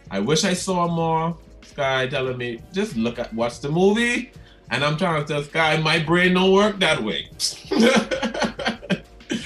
I 0.10 0.20
wish 0.20 0.44
I 0.44 0.54
saw 0.54 0.88
more. 0.88 1.38
Sky 1.64 2.08
telling 2.08 2.38
me 2.38 2.60
just 2.74 2.96
look 2.96 3.20
at 3.20 3.34
watch 3.34 3.60
the 3.60 3.70
movie, 3.70 4.32
and 4.72 4.84
I'm 4.84 4.98
trying 4.98 5.24
to 5.24 5.28
tell 5.28 5.44
Sky 5.44 5.78
my 5.78 6.00
brain 6.00 6.34
don't 6.34 6.52
work 6.52 6.80
that 6.80 7.02
way. 7.02 7.30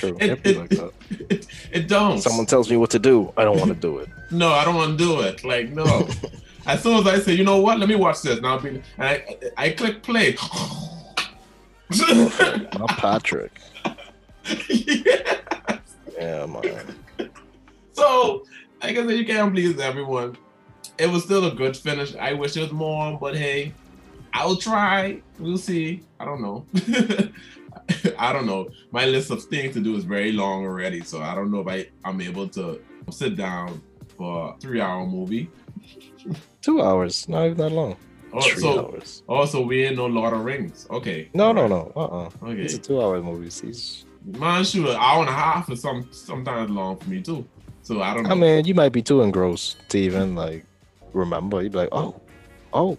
True. 0.10 0.18
It- 0.20 0.46
it- 0.46 0.58
like 0.58 0.72
it, 1.32 1.48
it 1.72 1.88
don't. 1.88 2.20
Someone 2.20 2.46
tells 2.46 2.70
me 2.70 2.78
what 2.78 2.89
to 2.91 3.00
do. 3.00 3.32
I 3.38 3.44
don't 3.44 3.58
want 3.58 3.70
to 3.70 3.76
do 3.80 3.98
it. 4.00 4.10
No, 4.32 4.52
I 4.54 4.65
don't 4.65 4.76
want 4.76 4.98
to 4.98 5.04
do 5.06 5.20
it. 5.22 5.44
Like 5.44 5.70
no. 5.70 5.86
as 6.65 6.82
soon 6.82 6.98
as 6.98 7.06
I 7.08 7.20
say, 7.20 7.34
you 7.34 7.44
know 7.44 7.62
what, 7.62 7.78
let 7.80 7.88
me 7.88 7.96
watch 7.96 8.24
this 8.24 8.41
now. 8.41 8.58
And 8.58 8.82
I 8.98 9.38
I 9.56 9.70
click 9.70 10.02
play. 10.02 10.36
Not 12.00 12.89
Patrick. 12.98 13.52
yeah. 14.70 15.34
Yeah, 16.20 16.46
man. 16.48 16.96
So, 17.94 18.46
like 18.82 18.98
I 18.98 19.06
said, 19.06 19.12
you 19.18 19.26
can't 19.26 19.54
please 19.54 19.80
everyone. 19.80 20.38
It 20.98 21.08
was 21.08 21.24
still 21.24 21.46
a 21.46 21.52
good 21.54 21.78
finish. 21.78 22.15
I 22.15 22.34
wish 22.34 22.58
it 22.58 22.62
was 22.62 22.72
more, 22.72 23.18
but 23.20 23.36
hey, 23.36 23.74
I'll 24.34 24.56
try. 24.56 25.22
We'll 25.39 25.58
see. 25.60 26.02
I 26.20 26.26
don't 26.26 26.41
know. 26.41 26.65
I 28.17 28.34
don't 28.34 28.45
know. 28.45 28.69
My 28.91 29.06
list 29.06 29.32
of 29.32 29.43
things 29.43 29.74
to 29.76 29.82
do 29.82 29.95
is 29.95 30.04
very 30.04 30.32
long 30.32 30.63
already, 30.65 31.02
so 31.02 31.21
I 31.21 31.36
don't 31.36 31.52
know 31.52 31.60
if 31.62 31.67
I, 31.67 31.88
I'm 32.04 32.19
able 32.21 32.48
to 32.50 32.82
sit 33.12 33.36
down 33.36 33.82
for 34.17 34.54
a 34.56 34.60
three 34.60 34.82
hour 34.82 35.06
movie. 35.06 35.50
Two 36.62 36.82
hours, 36.82 37.28
not 37.30 37.45
even 37.45 37.58
that 37.58 37.69
long. 37.69 37.95
Three 38.32 38.63
Also, 38.63 38.88
hours. 38.88 39.24
also 39.30 39.62
we 39.62 39.86
ain't 39.86 39.98
no 39.98 40.08
Lord 40.08 40.34
of 40.34 40.43
Rings. 40.43 40.88
Okay. 40.89 41.30
No, 41.34 41.52
no, 41.52 41.67
no. 41.67 41.91
Uh, 41.95 42.06
uh 42.06 42.30
Okay. 42.43 42.62
These 42.63 42.76
are 42.76 42.82
two-hour 42.82 43.21
movies. 43.21 43.62
These. 43.62 44.06
Man, 44.26 44.63
shoot, 44.63 44.88
an 44.89 44.95
hour 44.95 45.21
and 45.21 45.30
a 45.30 45.34
half 45.34 45.69
is 45.69 45.82
some 45.82 46.08
sometimes 46.12 46.71
long 46.71 46.98
for 46.98 47.10
me 47.10 47.21
too. 47.21 47.48
So 47.84 48.02
I 48.02 48.13
don't 48.15 48.24
know. 48.24 48.32
I 48.32 48.34
mean, 48.34 48.65
you 48.65 48.74
might 48.74 48.91
be 48.91 49.04
too 49.04 49.21
engrossed 49.21 49.78
to 49.89 50.00
even 50.00 50.36
like 50.36 50.65
remember. 51.13 51.62
You'd 51.62 51.74
be 51.74 51.78
like, 51.78 51.89
oh, 51.91 52.19
oh, 52.74 52.98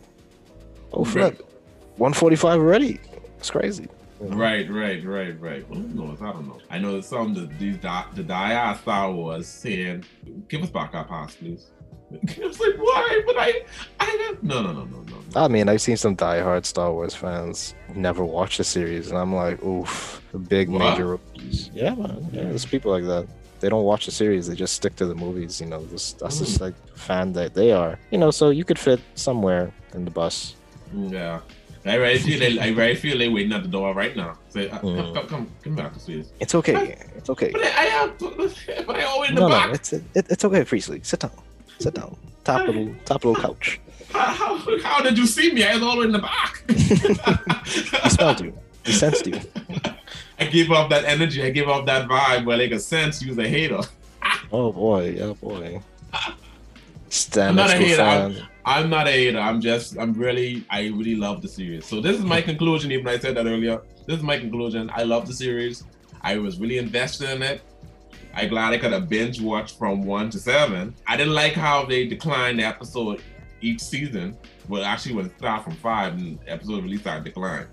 oh, 0.92 1.04
flip, 1.04 1.42
one 1.96 2.12
forty-five 2.12 2.60
already. 2.60 3.00
It's 3.38 3.50
crazy. 3.50 3.88
You 4.20 4.28
know? 4.28 4.36
Right, 4.36 4.70
right, 4.70 5.04
right, 5.04 5.40
right. 5.40 5.68
Well, 5.68 5.80
who 5.80 5.88
knows? 5.88 6.22
I 6.22 6.32
don't 6.32 6.48
know. 6.48 6.58
I 6.70 6.78
know 6.78 6.96
that 6.96 7.04
some 7.04 7.30
of 7.30 7.34
the, 7.34 7.46
these 7.58 7.78
di- 7.78 8.06
the 8.14 8.22
die 8.22 8.74
Star 8.76 9.12
Wars 9.12 9.46
saying, 9.46 10.04
"Give 10.48 10.62
us 10.62 10.70
back 10.70 10.94
our 10.94 11.04
pass, 11.04 11.34
please." 11.36 11.66
I 12.12 12.46
was 12.46 12.60
like, 12.60 12.76
"Why?" 12.76 13.22
But 13.26 13.36
I, 13.38 13.64
I 14.00 14.06
don't. 14.06 14.42
No, 14.42 14.62
no, 14.62 14.72
no, 14.72 14.84
no, 14.84 15.02
no. 15.02 15.16
no. 15.34 15.40
I 15.40 15.48
mean, 15.48 15.68
I've 15.68 15.80
seen 15.80 15.96
some 15.96 16.16
diehard 16.16 16.64
Star 16.64 16.92
Wars 16.92 17.14
fans 17.14 17.74
never 17.94 18.24
watch 18.24 18.58
the 18.58 18.64
series, 18.64 19.10
and 19.10 19.18
I'm 19.18 19.34
like, 19.34 19.62
oof, 19.62 20.22
the 20.32 20.38
big 20.38 20.68
What? 20.68 20.78
major 20.78 21.06
rookies. 21.06 21.70
Yeah, 21.74 21.94
man. 21.94 22.28
Yeah, 22.32 22.44
there's 22.44 22.66
people 22.66 22.92
like 22.92 23.04
that. 23.04 23.26
They 23.60 23.68
don't 23.68 23.84
watch 23.84 24.06
the 24.06 24.12
series; 24.12 24.46
they 24.46 24.54
just 24.54 24.74
stick 24.74 24.96
to 24.96 25.06
the 25.06 25.14
movies. 25.14 25.60
You 25.60 25.66
know, 25.66 25.84
this, 25.86 26.12
that's 26.12 26.38
just 26.38 26.58
hmm. 26.58 26.64
like 26.64 26.74
fan 26.96 27.32
that 27.34 27.54
they 27.54 27.72
are. 27.72 27.98
You 28.10 28.18
know, 28.18 28.30
so 28.30 28.50
you 28.50 28.64
could 28.64 28.78
fit 28.78 29.00
somewhere 29.14 29.72
in 29.94 30.04
the 30.04 30.10
bus. 30.10 30.54
Yeah. 30.94 31.40
I 31.86 31.94
really 31.96 32.18
feel 32.18 32.38
they, 32.40 32.58
I 32.58 32.68
really 32.68 32.94
feel 32.96 33.18
they 33.18 33.28
waiting 33.28 33.52
at 33.52 33.62
the 33.62 33.68
door 33.68 33.94
right 33.94 34.14
now. 34.16 34.36
Say, 34.48 34.68
uh, 34.68 34.78
Mm. 34.80 34.96
come, 34.96 35.14
come, 35.14 35.26
come, 35.28 35.48
come 35.62 35.74
back, 35.76 35.92
please. 35.94 36.32
It's 36.40 36.54
okay. 36.54 36.96
It's 37.16 37.30
okay. 37.30 37.50
But 37.52 37.62
I, 37.62 37.66
I 37.66 37.84
have, 37.96 38.18
but 38.86 38.96
I 38.96 39.02
always 39.04 39.30
in 39.30 39.36
the 39.36 39.40
No, 39.42 39.48
no, 39.48 39.54
back. 39.54 39.74
it's 39.74 39.92
it, 39.92 40.04
it's 40.14 40.44
okay, 40.44 40.64
Priestley. 40.64 41.00
Sit 41.02 41.20
down. 41.20 41.32
Sit 41.78 41.94
down. 41.94 42.16
Top 42.44 42.66
little 42.66 42.94
top 43.04 43.24
little 43.24 43.40
couch. 43.42 43.80
How, 44.12 44.32
how, 44.32 44.78
how 44.82 45.02
did 45.02 45.18
you 45.18 45.26
see 45.26 45.52
me? 45.52 45.64
I 45.64 45.74
was 45.74 45.82
all 45.82 45.94
the 45.96 46.00
way 46.00 46.06
in 46.06 46.12
the 46.12 46.20
back. 46.20 46.62
He 47.66 48.10
smelled 48.10 48.40
you. 48.40 48.56
He 48.84 48.92
sensed 48.92 49.26
you. 49.26 49.40
I 50.38 50.44
give 50.46 50.70
off 50.70 50.88
that 50.90 51.04
energy. 51.04 51.42
I 51.42 51.50
give 51.50 51.68
off 51.68 51.86
that 51.86 52.08
vibe 52.08 52.44
where 52.46 52.56
they 52.56 52.68
can 52.68 52.78
sense 52.78 53.20
you's 53.20 53.36
a 53.38 53.48
hater. 53.48 53.80
Oh 54.52 54.72
boy, 54.72 55.18
Oh 55.20 55.34
boy. 55.34 55.80
Stand 57.08 57.50
I'm 57.50 57.56
not 57.56 57.70
a 57.70 57.78
hater. 57.78 58.02
I'm- 58.02 58.36
I'm 58.66 58.90
not 58.90 59.06
a 59.06 59.12
hater. 59.12 59.38
I'm 59.38 59.60
just, 59.60 59.96
I'm 59.96 60.12
really, 60.12 60.64
I 60.70 60.88
really 60.88 61.14
love 61.14 61.40
the 61.40 61.46
series. 61.46 61.86
So 61.86 62.00
this 62.00 62.18
is 62.18 62.24
my 62.24 62.40
hmm. 62.40 62.48
conclusion. 62.48 62.90
Even 62.90 63.06
I 63.06 63.16
said 63.16 63.36
that 63.36 63.46
earlier. 63.46 63.80
This 64.06 64.18
is 64.18 64.24
my 64.24 64.38
conclusion. 64.38 64.90
I 64.92 65.04
love 65.04 65.28
the 65.28 65.32
series. 65.32 65.84
I 66.22 66.36
was 66.38 66.58
really 66.58 66.78
invested 66.78 67.30
in 67.30 67.42
it. 67.42 67.62
I 68.34 68.46
glad 68.46 68.72
I 68.72 68.78
could 68.78 68.92
have 68.92 69.08
binge 69.08 69.40
watched 69.40 69.78
from 69.78 70.02
one 70.02 70.30
to 70.30 70.38
seven. 70.38 70.94
I 71.06 71.16
didn't 71.16 71.34
like 71.34 71.52
how 71.52 71.86
they 71.86 72.06
declined 72.06 72.58
the 72.58 72.64
episode 72.64 73.22
each 73.60 73.80
season. 73.80 74.36
Well, 74.68 74.84
actually, 74.84 75.14
when 75.14 75.26
it 75.26 75.38
started 75.38 75.62
from 75.62 75.74
five 75.76 76.14
and 76.14 76.38
the 76.40 76.50
episode 76.50 76.82
really 76.82 76.98
started 76.98 77.24
to 77.24 77.30
decline. 77.30 77.68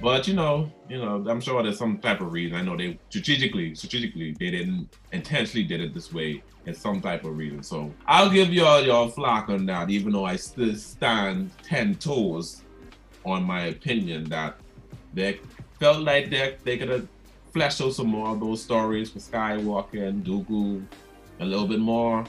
But 0.00 0.28
you 0.28 0.34
know, 0.34 0.70
you 0.88 0.98
know, 0.98 1.24
I'm 1.28 1.40
sure 1.40 1.62
there's 1.62 1.78
some 1.78 1.98
type 1.98 2.20
of 2.20 2.32
reason. 2.32 2.56
I 2.56 2.62
know 2.62 2.76
they 2.76 2.98
strategically, 3.08 3.74
strategically, 3.74 4.36
they 4.38 4.50
didn't 4.50 4.88
intentionally 5.12 5.66
did 5.66 5.80
it 5.80 5.94
this 5.94 6.12
way. 6.12 6.42
It's 6.66 6.80
some 6.80 7.00
type 7.00 7.24
of 7.24 7.36
reason. 7.36 7.62
So 7.62 7.92
I'll 8.06 8.28
give 8.28 8.52
y'all 8.52 8.82
your 8.82 9.08
flock 9.08 9.48
on 9.48 9.66
that, 9.66 9.88
even 9.88 10.12
though 10.12 10.24
I 10.24 10.36
still 10.36 10.74
stand 10.74 11.50
ten 11.62 11.94
toes 11.94 12.62
on 13.24 13.42
my 13.42 13.66
opinion 13.66 14.24
that 14.24 14.56
they 15.14 15.40
felt 15.80 16.02
like 16.02 16.30
they 16.30 16.56
they 16.64 16.76
could 16.76 16.88
have 16.88 17.08
fleshed 17.52 17.80
out 17.80 17.94
some 17.94 18.08
more 18.08 18.28
of 18.28 18.40
those 18.40 18.62
stories 18.62 19.10
for 19.10 19.18
Skywalker 19.18 20.08
and 20.08 20.24
Dooku 20.24 20.84
a 21.40 21.44
little 21.44 21.66
bit 21.66 21.80
more. 21.80 22.24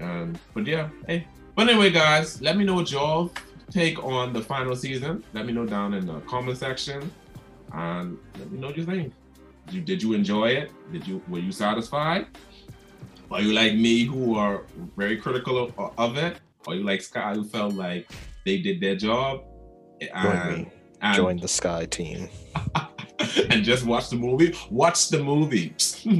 Um, 0.00 0.34
but 0.54 0.66
yeah, 0.66 0.88
hey. 1.06 1.26
But 1.54 1.68
anyway, 1.68 1.90
guys, 1.90 2.40
let 2.40 2.56
me 2.56 2.64
know 2.64 2.74
what 2.74 2.90
y'all 2.90 3.30
take 3.72 4.02
on 4.04 4.32
the 4.32 4.42
final 4.42 4.76
season. 4.76 5.24
Let 5.32 5.46
me 5.46 5.52
know 5.52 5.66
down 5.66 5.94
in 5.94 6.06
the 6.06 6.20
comment 6.20 6.58
section, 6.58 7.10
and 7.72 8.18
let 8.38 8.50
me 8.50 8.58
know 8.58 8.68
what 8.68 8.76
you 8.76 8.84
think. 8.84 9.12
Did 9.66 9.74
you, 9.74 9.80
did 9.80 10.02
you 10.02 10.12
enjoy 10.12 10.48
it? 10.50 10.72
Did 10.92 11.06
you 11.06 11.22
were 11.28 11.38
you 11.38 11.52
satisfied? 11.52 12.26
Are 13.30 13.40
you 13.40 13.52
like 13.54 13.74
me, 13.74 14.04
who 14.04 14.36
are 14.36 14.64
very 14.96 15.16
critical 15.16 15.58
of, 15.58 15.92
of 15.96 16.18
it? 16.18 16.36
Or 16.66 16.74
you 16.74 16.84
like 16.84 17.00
Sky, 17.00 17.34
who 17.34 17.44
felt 17.44 17.74
like 17.74 18.10
they 18.44 18.58
did 18.60 18.80
their 18.80 18.94
job? 18.94 19.42
Join 20.00 20.52
me. 20.52 20.70
and, 21.00 21.16
Join 21.16 21.36
the 21.38 21.48
Sky 21.48 21.86
team. 21.86 22.28
and 23.50 23.64
just 23.64 23.84
watch 23.84 24.08
the 24.10 24.16
movie. 24.16 24.54
Watch 24.70 25.08
the 25.08 25.22
movie. 25.22 25.74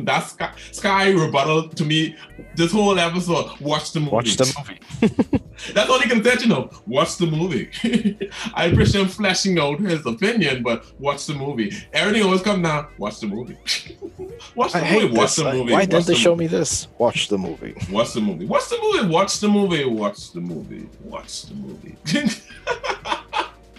That's 0.05 0.33
Sky, 0.33 0.53
Sky 0.71 1.11
rebuttal 1.11 1.69
to 1.69 1.85
me. 1.85 2.17
This 2.57 2.73
whole 2.73 2.99
episode. 2.99 3.59
Watch 3.61 3.93
the 3.93 4.01
movie. 4.01 4.13
Watch 4.13 4.37
the 4.37 4.55
movie. 4.59 5.41
That's 5.75 5.89
all 5.89 6.01
he 6.01 6.09
can 6.09 6.23
say, 6.25 6.37
you 6.41 6.49
know. 6.49 6.71
Watch 6.87 7.17
the 7.17 7.27
movie. 7.27 7.71
I 8.55 8.67
appreciate 8.67 9.03
him 9.03 9.09
fleshing 9.09 9.59
out 9.59 9.81
his 9.81 10.05
opinion, 10.07 10.63
but 10.63 10.85
watch 11.01 11.27
the 11.27 11.35
movie. 11.35 11.73
Everything 11.93 12.23
always 12.25 12.43
come 12.43 12.63
down. 12.63 12.89
Watch 12.99 13.21
the 13.21 13.27
movie. 13.29 13.57
watch 14.55 14.73
the 14.73 14.79
I 14.79 14.93
movie. 15.01 15.15
Watch 15.17 15.37
this. 15.37 15.45
the 15.45 15.53
movie. 15.53 15.73
Why 15.73 15.85
didn't 15.85 16.07
they 16.07 16.13
the 16.15 16.19
show 16.19 16.33
movie. 16.35 16.45
me 16.45 16.49
this? 16.49 16.89
Watch 16.99 17.29
the 17.29 17.39
movie. 17.39 17.75
Watch 17.91 18.13
the 18.13 18.21
movie. 18.21 18.47
Watch 18.47 18.69
the 18.69 18.79
movie. 18.81 19.07
Watch 19.09 19.41
the 19.41 19.49
movie. 19.49 19.85
Watch 19.85 20.33
the 20.33 20.41
movie. 20.41 20.89
Watch 21.05 21.43
the 21.43 21.55
movie. 21.55 21.97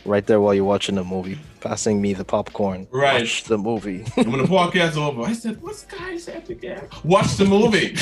Right 0.05 0.25
there 0.25 0.41
while 0.41 0.53
you're 0.53 0.65
watching 0.65 0.95
the 0.95 1.03
movie, 1.03 1.39
passing 1.61 2.01
me 2.01 2.13
the 2.13 2.25
popcorn. 2.25 2.87
Right. 2.91 3.21
Watch 3.21 3.45
the 3.45 3.57
movie. 3.57 4.03
When 4.15 4.31
the 4.31 4.43
podcast's 4.43 4.97
over, 4.97 5.21
I 5.21 5.33
said, 5.33 5.61
"What's 5.61 5.85
guy 5.85 6.17
said 6.17 6.49
again?" 6.49 6.87
Watch 7.05 7.37
the 7.37 7.45
movie. 7.45 7.95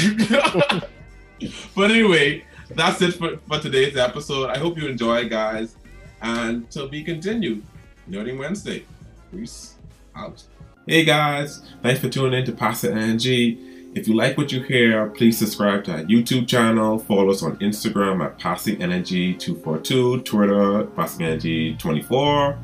but 1.76 1.92
anyway, 1.92 2.44
that's 2.72 3.02
it 3.04 3.14
for, 3.14 3.38
for 3.48 3.60
today's 3.60 3.98
episode. 3.98 4.50
I 4.50 4.58
hope 4.58 4.78
you 4.78 4.88
enjoy, 4.88 5.30
guys, 5.30 5.76
and 6.22 6.70
to 6.72 6.88
be 6.88 7.04
continued. 7.04 7.64
Nerding 8.10 8.40
Wednesday. 8.40 8.84
Peace 9.32 9.76
out. 10.16 10.44
Hey 10.88 11.06
guys, 11.06 11.62
thanks 11.84 12.02
for 12.02 12.10
tuning 12.10 12.40
in 12.40 12.46
to 12.46 12.52
Passing 12.52 12.98
Energy. 12.98 13.71
If 13.94 14.08
you 14.08 14.14
like 14.16 14.38
what 14.38 14.54
you 14.54 14.64
hear, 14.64 15.08
please 15.08 15.38
subscribe 15.38 15.84
to 15.84 15.92
our 15.92 16.04
YouTube 16.04 16.48
channel. 16.48 16.98
Follow 16.98 17.30
us 17.30 17.44
on 17.44 17.58
Instagram 17.58 18.24
at 18.24 18.40
Passing 18.40 18.82
Energy 18.82 19.34
242, 19.34 20.22
Twitter 20.22 20.86
Passing 20.96 21.26
Energy 21.26 21.76
24. 21.76 22.58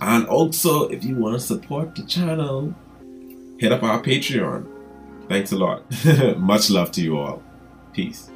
And 0.00 0.26
also, 0.26 0.88
if 0.88 1.02
you 1.02 1.16
want 1.16 1.34
to 1.34 1.40
support 1.40 1.96
the 1.96 2.04
channel, 2.04 2.72
hit 3.58 3.72
up 3.72 3.82
our 3.82 4.00
Patreon. 4.00 4.68
Thanks 5.28 5.50
a 5.50 5.56
lot. 5.56 5.84
Much 6.38 6.70
love 6.70 6.92
to 6.92 7.02
you 7.02 7.18
all. 7.18 7.42
Peace. 7.92 8.30